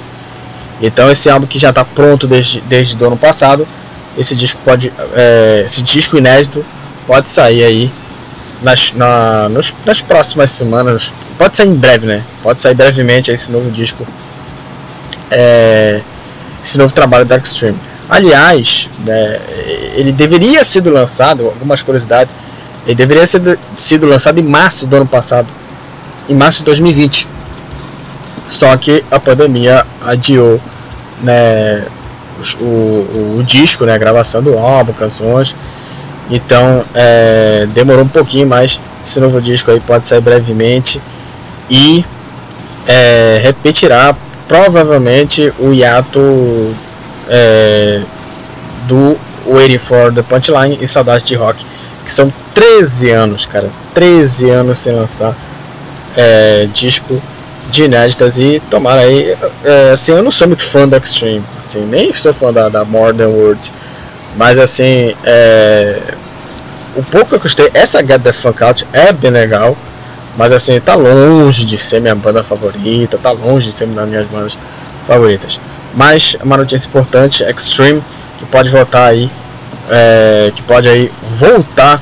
Então 0.81 1.09
esse 1.09 1.29
álbum 1.29 1.47
que 1.47 1.59
já 1.59 1.69
está 1.69 1.83
pronto 1.83 2.27
desde, 2.27 2.61
desde 2.61 3.01
o 3.01 3.07
ano 3.07 3.17
passado 3.17 3.67
esse 4.17 4.35
disco 4.35 4.61
pode 4.63 4.91
é, 5.13 5.63
esse 5.65 5.81
disco 5.81 6.17
inédito 6.17 6.65
pode 7.05 7.29
sair 7.29 7.63
aí 7.63 7.91
nas, 8.61 8.93
na, 8.93 9.49
nos, 9.49 9.73
nas 9.85 10.01
próximas 10.01 10.49
semanas. 10.51 11.13
Pode 11.37 11.55
sair 11.55 11.67
em 11.67 11.75
breve 11.75 12.07
né? 12.07 12.23
Pode 12.41 12.61
sair 12.61 12.73
brevemente 12.73 13.31
esse 13.31 13.51
novo 13.51 13.69
disco. 13.69 14.05
É, 15.29 16.01
esse 16.65 16.77
novo 16.77 16.93
trabalho 16.93 17.25
da 17.25 17.37
Extreme 17.37 17.79
aliás 18.09 18.89
né, 19.05 19.39
ele 19.95 20.11
deveria 20.11 20.63
sido 20.63 20.89
lançado 20.89 21.45
algumas 21.45 21.81
curiosidades 21.81 22.35
ele 22.85 22.95
deveria 22.95 23.25
ser 23.25 23.57
sido 23.73 24.05
lançado 24.05 24.39
em 24.39 24.43
março 24.43 24.85
do 24.87 24.95
ano 24.95 25.07
passado 25.07 25.47
em 26.29 26.35
março 26.35 26.59
de 26.59 26.65
2020 26.65 27.35
só 28.47 28.75
que 28.77 29.03
a 29.09 29.19
pandemia 29.19 29.85
adiou 30.05 30.59
né, 31.21 31.83
o, 32.59 32.63
o, 32.63 33.35
o, 33.39 33.43
disco, 33.43 33.85
né, 33.85 33.93
a 33.93 33.97
gravação 33.97 34.41
do 34.41 34.57
álbum, 34.57 34.93
canções. 34.93 35.55
Então 36.29 36.83
é, 36.93 37.67
demorou 37.73 38.03
um 38.03 38.07
pouquinho, 38.07 38.47
mas 38.47 38.79
esse 39.03 39.19
novo 39.19 39.41
disco 39.41 39.71
aí 39.71 39.79
pode 39.79 40.05
sair 40.05 40.21
brevemente 40.21 41.01
e 41.69 42.03
é, 42.87 43.39
repetirá 43.43 44.15
provavelmente 44.47 45.53
o 45.59 45.73
hiato 45.73 46.75
é, 47.27 48.01
do 48.87 49.17
Waiting 49.45 49.77
for 49.77 50.13
the 50.13 50.21
Punchline 50.21 50.77
e 50.81 50.87
Saudade 50.87 51.25
de 51.25 51.35
Rock, 51.35 51.65
que 52.03 52.11
são 52.11 52.31
13 52.53 53.11
anos, 53.11 53.45
cara, 53.45 53.69
13 53.93 54.49
anos 54.49 54.79
sem 54.79 54.95
lançar 54.95 55.35
é, 56.15 56.67
disco 56.73 57.21
de 57.69 57.83
inéditas 57.85 58.37
e 58.39 58.61
tomara 58.69 59.01
aí. 59.01 59.35
É, 59.63 59.91
assim, 59.91 60.13
eu 60.13 60.23
não 60.23 60.31
sou 60.31 60.47
muito 60.47 60.63
fã 60.63 60.87
do 60.87 60.95
Extreme, 60.95 61.43
assim, 61.59 61.81
nem 61.81 62.13
sou 62.13 62.33
fã 62.33 62.53
da, 62.53 62.69
da 62.69 62.85
Modern 62.85 63.31
World, 63.31 63.73
mas 64.37 64.59
assim, 64.59 65.15
é, 65.23 65.99
o 66.95 67.03
pouco 67.03 67.29
que 67.29 67.35
eu 67.35 67.39
gostei, 67.39 67.69
essa 67.73 68.05
Get 68.05 68.21
the 68.21 68.31
Funk 68.31 68.63
Out 68.63 68.87
é 68.93 69.11
bem 69.11 69.31
legal, 69.31 69.75
mas 70.37 70.51
assim, 70.51 70.79
tá 70.79 70.95
longe 70.95 71.65
de 71.65 71.77
ser 71.77 71.99
minha 72.01 72.15
banda 72.15 72.43
favorita, 72.43 73.17
tá 73.17 73.31
longe 73.31 73.67
de 73.67 73.73
ser 73.73 73.85
uma 73.85 74.01
das 74.01 74.09
minhas 74.09 74.27
bandas 74.27 74.57
favoritas. 75.07 75.59
Mas 75.93 76.35
uma 76.43 76.57
notícia 76.57 76.87
importante, 76.87 77.43
Extreme, 77.43 78.03
que 78.37 78.45
pode 78.45 78.69
voltar 78.69 79.05
aí, 79.05 79.31
é, 79.89 80.51
que 80.55 80.61
pode 80.63 80.89
aí 80.89 81.11
voltar 81.29 82.01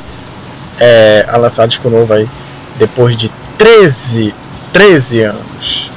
é, 0.80 1.26
a 1.28 1.38
lançar 1.38 1.68
disco 1.68 1.90
novo 1.90 2.14
aí, 2.14 2.28
depois 2.78 3.16
de 3.16 3.32
13 3.58 4.34
13 4.74 5.22
anos. 5.22 5.92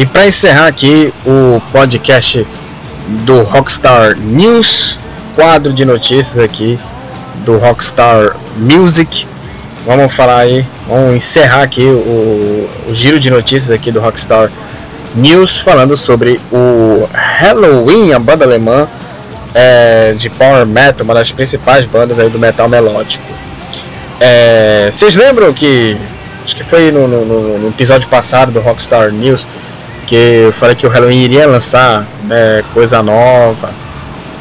E 0.00 0.06
para 0.06 0.26
encerrar 0.26 0.66
aqui 0.66 1.12
o 1.26 1.60
podcast 1.70 2.46
do 3.26 3.42
Rockstar 3.42 4.16
News, 4.16 4.98
quadro 5.36 5.74
de 5.74 5.84
notícias 5.84 6.38
aqui 6.38 6.80
do 7.44 7.58
Rockstar 7.58 8.34
Music. 8.56 9.28
Vamos 9.84 10.10
falar 10.14 10.38
aí, 10.38 10.64
vamos 10.88 11.16
encerrar 11.16 11.64
aqui 11.64 11.84
o, 11.84 12.66
o 12.88 12.94
giro 12.94 13.20
de 13.20 13.30
notícias 13.30 13.72
aqui 13.72 13.92
do 13.92 14.00
Rockstar 14.00 14.50
News 15.14 15.58
falando 15.58 15.94
sobre 15.98 16.40
o 16.50 17.06
Halloween, 17.12 18.14
a 18.14 18.18
banda 18.18 18.46
alemã 18.46 18.88
é, 19.54 20.14
de 20.16 20.30
power 20.30 20.64
metal, 20.64 21.04
uma 21.04 21.12
das 21.12 21.30
principais 21.30 21.84
bandas 21.84 22.18
aí 22.18 22.30
do 22.30 22.38
metal 22.38 22.70
melódico. 22.70 23.26
É, 24.18 24.88
vocês 24.90 25.14
lembram 25.14 25.52
que 25.52 25.94
acho 26.42 26.56
que 26.56 26.64
foi 26.64 26.90
no, 26.90 27.06
no, 27.06 27.58
no, 27.58 27.68
episódio 27.68 28.08
passado 28.08 28.50
do 28.50 28.60
Rockstar 28.60 29.12
News 29.12 29.46
que 30.10 30.16
eu 30.16 30.52
falei 30.52 30.74
que 30.74 30.84
o 30.84 30.90
Halloween 30.90 31.22
iria 31.22 31.46
lançar 31.46 32.04
né, 32.24 32.64
coisa 32.74 33.00
nova, 33.00 33.70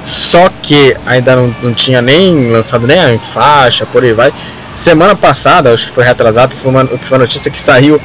só 0.04 0.50
que 0.64 0.98
ainda 1.06 1.36
não, 1.36 1.56
não 1.62 1.74
tinha 1.76 2.02
nem 2.02 2.50
lançado 2.50 2.88
nem 2.88 3.00
a 3.00 3.20
faixa, 3.20 3.86
por 3.86 4.04
aí 4.04 4.12
vai. 4.12 4.34
Semana 4.72 5.16
passada, 5.16 5.72
acho 5.72 5.86
que 5.86 5.92
foi 5.92 6.04
retrasado, 6.04 6.56
foi 6.56 6.72
uma, 6.72 6.88
foi 6.88 7.18
uma 7.18 7.20
notícia 7.20 7.52
que 7.52 7.58
saiu, 7.60 8.02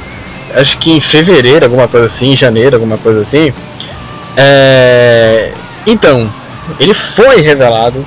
acho 0.53 0.77
que 0.77 0.91
em 0.91 0.99
fevereiro, 0.99 1.65
alguma 1.65 1.87
coisa 1.87 2.05
assim, 2.05 2.33
em 2.33 2.35
janeiro, 2.35 2.75
alguma 2.75 2.99
coisa 2.99 3.21
assim. 3.21 3.51
É, 4.37 5.51
então, 5.87 6.31
ele 6.79 6.93
foi 6.93 7.41
revelado 7.41 8.05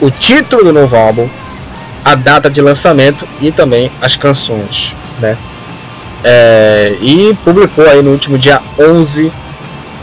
o 0.00 0.10
título 0.10 0.64
do 0.64 0.72
novo 0.72 0.96
álbum, 0.96 1.28
a 2.04 2.16
data 2.16 2.50
de 2.50 2.60
lançamento 2.60 3.24
e 3.40 3.52
também 3.52 3.88
as 4.02 4.16
canções, 4.16 4.96
né? 5.20 5.36
É, 6.24 6.96
e 7.00 7.36
publicou 7.44 7.88
aí 7.88 8.02
no 8.02 8.10
último 8.10 8.36
dia 8.36 8.60
11 8.78 9.32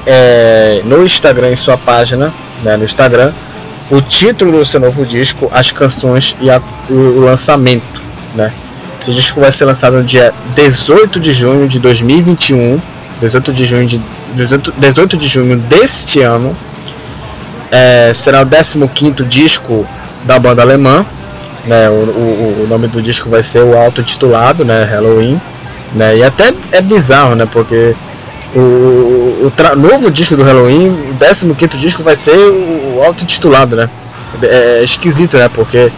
é, 0.06 0.82
no 0.86 1.04
Instagram, 1.04 1.52
em 1.52 1.56
sua 1.56 1.78
página, 1.78 2.32
né, 2.64 2.78
no 2.78 2.84
Instagram, 2.84 3.34
o 3.90 4.00
título 4.02 4.60
do 4.60 4.66
seu 4.66 4.80
novo 4.80 5.06
disco, 5.06 5.50
as 5.52 5.72
canções 5.72 6.36
e 6.40 6.50
a, 6.50 6.62
o, 6.90 6.94
o 6.94 7.20
lançamento, 7.26 8.02
né? 8.34 8.52
Esse 9.02 9.14
disco 9.14 9.40
vai 9.40 9.52
ser 9.52 9.66
lançado 9.66 9.98
no 9.98 10.04
dia 10.04 10.34
18 10.56 11.20
de 11.20 11.34
junho 11.34 11.68
de 11.68 11.80
2021, 11.80 12.82
18 13.22 13.54
de 13.54 13.66
junho 13.66 13.86
de 13.86 14.02
18, 14.34 14.74
18 14.78 15.18
de 15.18 15.28
junho 15.28 15.58
deste 15.58 16.22
ano, 16.22 16.56
é, 17.72 18.12
será 18.14 18.42
o 18.42 18.88
15 18.90 19.24
disco 19.26 19.86
da 20.24 20.40
banda 20.40 20.62
alemã. 20.62 21.06
Né, 21.66 21.90
o, 21.90 21.94
o, 21.94 22.64
o, 22.64 22.68
nome 22.68 22.88
do 22.88 23.02
disco 23.02 23.28
vai 23.28 23.42
ser 23.42 23.64
o 23.64 23.76
auto-titulado, 23.76 24.64
né, 24.64 24.84
Halloween. 24.84 25.42
Né, 25.96 26.18
e 26.18 26.24
até 26.24 26.54
é 26.72 26.82
bizarro, 26.82 27.36
né, 27.36 27.48
porque 27.50 27.96
o, 28.54 28.60
o 28.60 29.76
novo 29.78 30.12
disco 30.12 30.36
do 30.36 30.44
Halloween, 30.44 30.90
o 30.90 31.56
15 31.56 31.78
disco, 31.78 32.04
vai 32.04 32.16
ser 32.16 32.36
o, 32.36 32.98
o 32.98 33.04
auto-titulado. 33.04 33.76
Né, 33.76 33.90
é, 34.44 34.80
é, 34.80 34.84
esquisito, 34.84 35.38
né, 35.38 35.50
porque 35.50 35.92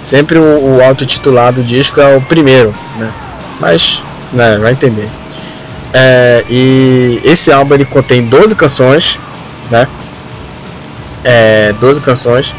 sempre 0.00 0.38
o, 0.38 0.76
o 0.76 0.82
auto-titulado 0.82 1.62
disco 1.62 2.00
é 2.00 2.16
o 2.16 2.20
primeiro. 2.20 2.74
Né, 2.98 3.10
mas 3.60 4.02
né, 4.32 4.58
vai 4.58 4.72
entender. 4.72 5.08
É, 5.92 6.44
e 6.50 7.20
esse 7.24 7.52
álbum 7.52 7.74
ele 7.74 7.84
contém 7.84 8.26
12 8.26 8.56
canções, 8.56 9.20
né? 9.70 9.86
é, 11.24 11.72
12 11.80 12.00
canções. 12.02 12.54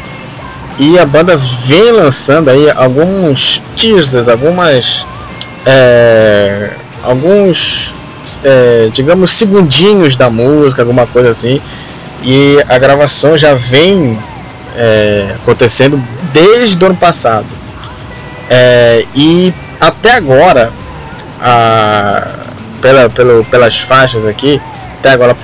E 0.78 0.98
a 0.98 1.06
banda 1.06 1.36
vem 1.36 1.92
lançando 1.92 2.50
aí 2.50 2.70
alguns 2.72 3.62
teasers, 3.74 4.28
algumas. 4.28 5.06
É, 5.64 6.70
alguns. 7.02 7.94
É, 8.42 8.88
digamos, 8.92 9.36
segundinhos 9.38 10.16
da 10.16 10.28
música, 10.28 10.82
alguma 10.82 11.06
coisa 11.06 11.28
assim. 11.30 11.60
E 12.22 12.56
a 12.68 12.76
gravação 12.76 13.36
já 13.36 13.54
vem 13.54 14.18
é, 14.76 15.36
acontecendo 15.36 16.02
desde 16.32 16.82
o 16.82 16.86
ano 16.86 16.96
passado. 16.96 17.46
É, 18.50 19.04
e 19.14 19.54
até 19.80 20.14
agora, 20.14 20.72
a, 21.40 22.26
pela, 22.80 23.08
pelo, 23.10 23.44
pelas 23.44 23.78
faixas 23.78 24.26
aqui, 24.26 24.60
até 24.98 25.10
agora, 25.10 25.36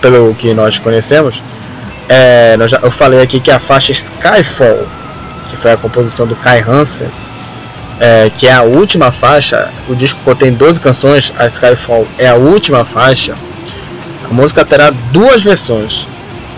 pelo 0.00 0.34
que 0.34 0.52
nós 0.54 0.78
conhecemos, 0.78 1.42
é, 2.08 2.56
eu 2.82 2.90
falei 2.90 3.20
aqui 3.20 3.40
que 3.40 3.50
a 3.50 3.58
faixa 3.58 3.92
Skyfall, 3.92 4.86
que 5.48 5.56
foi 5.56 5.72
a 5.72 5.76
composição 5.76 6.26
do 6.26 6.36
Kai 6.36 6.60
Hansen, 6.60 7.08
é, 8.04 8.28
que 8.28 8.46
é 8.46 8.52
a 8.52 8.62
última 8.62 9.10
faixa, 9.10 9.70
o 9.88 9.94
disco 9.94 10.20
contém 10.22 10.52
12 10.52 10.78
canções, 10.78 11.32
a 11.38 11.46
Skyfall 11.46 12.06
é 12.18 12.28
a 12.28 12.34
última 12.34 12.84
faixa. 12.84 13.34
A 14.28 14.34
música 14.34 14.62
terá 14.62 14.90
duas 15.10 15.42
versões. 15.42 16.06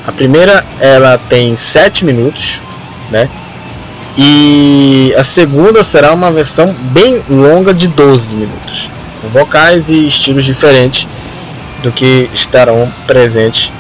A 0.05 0.11
primeira 0.11 0.65
ela 0.81 1.19
tem 1.29 1.55
7 1.55 2.05
minutos, 2.05 2.63
né? 3.13 3.29
E 4.19 5.15
a 5.17 5.23
segunda 5.23 5.85
será 5.85 6.13
uma 6.13 6.33
versão 6.33 6.75
bem 6.91 7.23
longa 7.29 7.73
de 7.73 7.89
12 7.89 8.35
minutos, 8.35 8.91
com 9.23 9.29
vocais 9.29 9.89
e 9.91 10.05
estilos 10.05 10.45
diferentes 10.45 11.07
do 11.81 11.93
que 11.93 12.29
estarão 12.35 12.93
presentes 13.07 13.73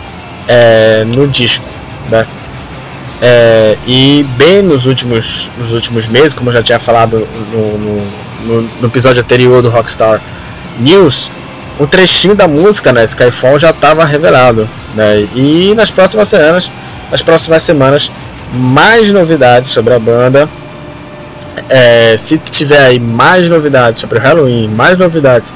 é, 0.46 1.04
no 1.04 1.26
disco, 1.26 1.66
né? 2.10 2.24
É, 3.20 3.78
e 3.86 4.26
bem 4.36 4.62
nos 4.62 4.84
últimos, 4.86 5.50
nos 5.58 5.72
últimos 5.72 6.06
meses, 6.06 6.34
como 6.34 6.50
eu 6.50 6.52
já 6.52 6.62
tinha 6.62 6.78
falado 6.78 7.26
no, 7.50 7.78
no, 7.78 8.62
no, 8.80 8.86
episódio 8.88 9.22
anterior 9.22 9.62
do 9.62 9.70
Rockstar 9.70 10.20
News, 10.78 11.32
um 11.80 11.86
trechinho 11.86 12.34
da 12.34 12.46
música, 12.46 12.92
né, 12.92 13.04
Skyfall, 13.04 13.58
já 13.58 13.70
estava 13.70 14.04
revelado, 14.04 14.68
né? 14.94 15.26
E 15.34 15.74
nas 15.74 15.90
próximas 15.90 16.28
semanas, 16.28 16.70
nas 17.10 17.22
próximas 17.22 17.62
semanas, 17.62 18.12
mais 18.52 19.10
novidades 19.12 19.70
sobre 19.70 19.94
a 19.94 19.98
banda. 19.98 20.48
É, 21.70 22.14
se 22.18 22.38
tiver 22.38 22.78
aí 22.78 22.98
mais 22.98 23.48
novidades 23.48 23.98
sobre 23.98 24.18
o 24.18 24.20
Halloween, 24.20 24.68
mais 24.68 24.98
novidades 24.98 25.54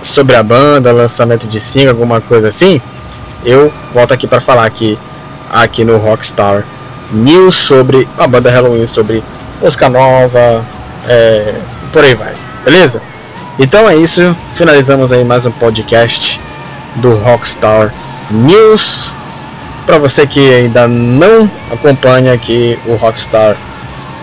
sobre 0.00 0.34
a 0.36 0.42
banda, 0.42 0.90
lançamento 0.90 1.46
de 1.46 1.60
single, 1.60 1.90
alguma 1.90 2.20
coisa 2.20 2.48
assim, 2.48 2.80
eu 3.44 3.72
volto 3.92 4.14
aqui 4.14 4.26
para 4.26 4.40
falar 4.40 4.64
aqui, 4.64 4.98
aqui 5.50 5.84
no 5.84 5.98
Rockstar 5.98 6.64
News 7.10 7.54
sobre 7.54 8.06
a 8.18 8.26
banda 8.26 8.50
Halloween, 8.50 8.86
sobre 8.86 9.22
música 9.60 9.88
nova, 9.88 10.64
é, 11.06 11.54
por 11.92 12.04
aí 12.04 12.14
vai, 12.14 12.34
beleza? 12.64 13.00
Então 13.58 13.88
é 13.88 13.96
isso, 13.96 14.36
finalizamos 14.52 15.12
aí 15.12 15.24
mais 15.24 15.46
um 15.46 15.50
podcast 15.50 16.40
do 16.96 17.14
Rockstar 17.14 17.92
News. 18.30 19.14
Para 19.86 19.98
você 19.98 20.26
que 20.26 20.52
ainda 20.52 20.86
não 20.86 21.50
acompanha 21.72 22.32
aqui 22.32 22.78
o 22.86 22.94
Rockstar 22.94 23.56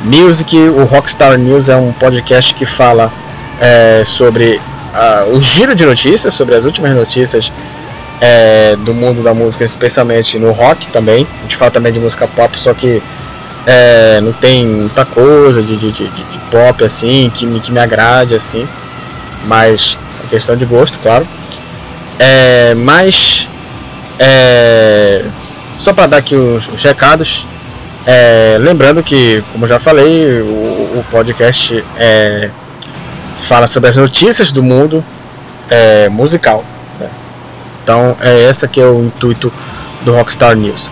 Music, 0.04 0.56
o 0.56 0.86
Rockstar 0.86 1.38
News 1.38 1.70
é 1.70 1.76
um 1.76 1.92
podcast 1.92 2.54
que 2.54 2.66
fala 2.66 3.12
é, 3.60 4.04
sobre 4.06 4.62
uh, 4.94 5.36
o 5.36 5.42
giro 5.42 5.74
de 5.74 5.86
notícias, 5.86 6.34
sobre 6.34 6.56
as 6.56 6.66
últimas 6.66 6.96
notícias 6.96 7.52
é, 8.22 8.76
do 8.78 8.94
mundo 8.94 9.24
da 9.24 9.34
música, 9.34 9.64
especialmente 9.64 10.40
no 10.40 10.52
rock 10.52 10.88
também. 10.90 11.28
A 11.40 11.42
gente 11.44 11.56
fala 11.56 11.72
também 11.72 11.92
de 11.92 12.00
música 12.00 12.28
pop, 12.28 12.60
só 12.60 12.74
que 12.74 13.02
é, 13.66 14.22
não 14.22 14.32
tem 14.34 14.66
muita 14.66 15.06
coisa 15.06 15.62
de, 15.62 15.76
de, 15.76 15.92
de, 15.92 16.08
de, 16.08 16.40
pop 16.52 16.84
assim 16.84 17.32
que 17.34 17.46
me, 17.46 17.60
que 17.60 17.72
me 17.72 17.80
agrade 17.80 18.36
assim, 18.36 18.68
mas 19.46 19.98
é 20.26 20.30
questão 20.30 20.56
de 20.56 20.66
gosto, 20.66 21.00
claro. 21.00 21.28
É, 22.20 22.74
mas 22.76 23.50
é, 24.20 25.26
só 25.78 25.94
para 25.94 26.08
dar 26.08 26.18
aqui 26.18 26.36
os, 26.36 26.70
os 26.70 26.84
recados, 26.84 27.48
é, 28.06 28.58
lembrando 28.60 29.02
que, 29.04 29.44
como 29.52 29.66
já 29.68 29.80
falei, 29.80 30.42
o, 30.42 31.00
o 31.00 31.06
podcast 31.10 31.84
é, 31.98 32.50
fala 33.36 33.68
sobre 33.68 33.90
as 33.90 33.98
notícias 33.98 34.52
do 34.52 34.64
mundo 34.64 35.04
é, 35.70 36.08
musical. 36.08 36.64
Então 37.86 38.18
é 38.20 38.46
essa 38.46 38.68
que 38.68 38.82
é 38.82 38.86
o 38.88 39.06
intuito 39.06 39.54
do 40.04 40.12
Rockstar 40.12 40.56
News. 40.56 40.90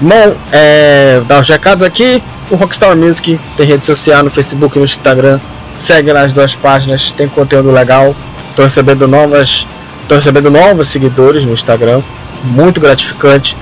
Bom, 0.00 0.36
é, 0.50 1.22
dar 1.28 1.40
os 1.40 1.48
recados 1.48 1.84
aqui. 1.84 2.20
O 2.50 2.56
Rockstar 2.56 2.96
Music 2.96 3.40
tem 3.56 3.64
rede 3.64 3.86
social 3.86 4.24
no 4.24 4.30
Facebook 4.32 4.76
e 4.76 4.80
no 4.80 4.84
Instagram. 4.84 5.38
Segue 5.76 6.12
lá 6.12 6.22
as 6.22 6.32
duas 6.32 6.56
páginas, 6.56 7.12
tem 7.12 7.28
conteúdo 7.28 7.70
legal. 7.70 8.16
Estou 8.50 8.64
recebendo 8.64 9.06
novas, 9.06 9.68
tô 10.08 10.16
recebendo 10.16 10.50
novos 10.50 10.88
seguidores 10.88 11.44
no 11.44 11.52
Instagram, 11.52 12.02
muito 12.42 12.80
gratificante. 12.80 13.56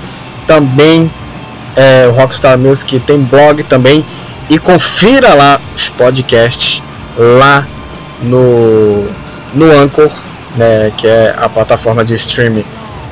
Também 0.47 1.11
é, 1.77 2.07
o 2.09 2.12
Rockstar 2.12 2.59
Music 2.59 2.99
tem 3.01 3.20
blog 3.20 3.62
também 3.64 4.03
e 4.49 4.59
confira 4.59 5.35
lá 5.35 5.61
os 5.77 5.91
podcasts 5.91 6.83
lá 7.18 7.66
no 8.23 9.07
no 9.55 9.70
Anchor 9.70 10.11
né, 10.57 10.92
que 10.96 11.07
é 11.07 11.34
a 11.36 11.48
plataforma 11.48 12.05
de 12.05 12.14
streaming 12.14 12.64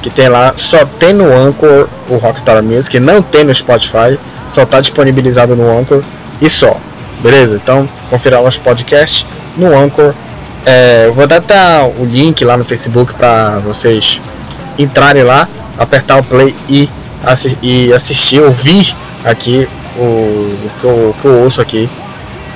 que 0.03 0.11
tem 0.11 0.29
lá, 0.29 0.53
só 0.57 0.85
tem 0.85 1.13
no 1.13 1.33
Anchor 1.33 1.87
o 2.09 2.17
Rockstar 2.17 2.63
Music, 2.63 2.99
não 2.99 3.23
tem 3.23 3.45
no 3.45 3.53
Spotify, 3.53 4.19
só 4.49 4.63
está 4.63 4.81
disponibilizado 4.81 5.55
no 5.55 5.79
Anchor 5.79 6.03
e 6.41 6.49
só, 6.49 6.77
beleza? 7.23 7.57
Então, 7.63 7.89
confira 8.09 8.41
os 8.41 8.59
podcasts 8.59 9.27
no 9.57 9.77
Anchor. 9.77 10.15
É, 10.65 11.05
eu 11.07 11.13
vou 11.13 11.27
dar 11.27 11.37
até 11.37 11.55
o 11.99 12.05
link 12.05 12.45
lá 12.45 12.57
no 12.57 12.65
Facebook 12.65 13.15
para 13.15 13.59
vocês 13.59 14.21
entrarem 14.79 15.23
lá, 15.23 15.49
apertar 15.79 16.19
o 16.19 16.25
play 16.25 16.55
e, 16.69 16.89
assi 17.25 17.57
e 17.63 17.93
assistir, 17.93 18.41
ouvir 18.41 18.95
aqui 19.25 19.69
o, 19.97 20.03
o, 20.03 20.71
que, 20.81 20.85
eu, 20.85 21.15
que 21.21 21.25
eu 21.27 21.39
ouço 21.43 21.61
aqui, 21.61 21.89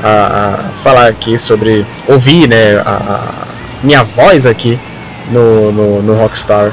a, 0.03 0.09
a, 0.09 0.71
falar 0.77 1.09
aqui 1.09 1.37
sobre, 1.37 1.85
ouvir 2.09 2.49
né, 2.49 2.77
a, 2.85 3.44
minha 3.85 4.03
voz 4.03 4.47
aqui 4.47 4.79
no, 5.31 5.71
no, 5.71 6.03
no 6.03 6.15
Rockstar 6.15 6.73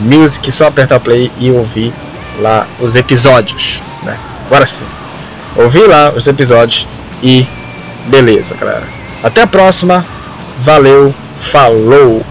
Music, 0.00 0.50
só 0.50 0.66
apertar 0.66 1.00
play 1.00 1.30
e 1.38 1.50
ouvir 1.50 1.92
lá 2.40 2.66
os 2.80 2.96
episódios, 2.96 3.82
né? 4.02 4.16
Agora 4.46 4.64
sim. 4.64 4.86
Ouvi 5.56 5.80
lá 5.80 6.12
os 6.14 6.28
episódios 6.28 6.88
e 7.22 7.46
beleza, 8.06 8.54
galera. 8.54 8.86
Até 9.22 9.42
a 9.42 9.46
próxima. 9.46 10.04
Valeu, 10.58 11.14
falou! 11.36 12.24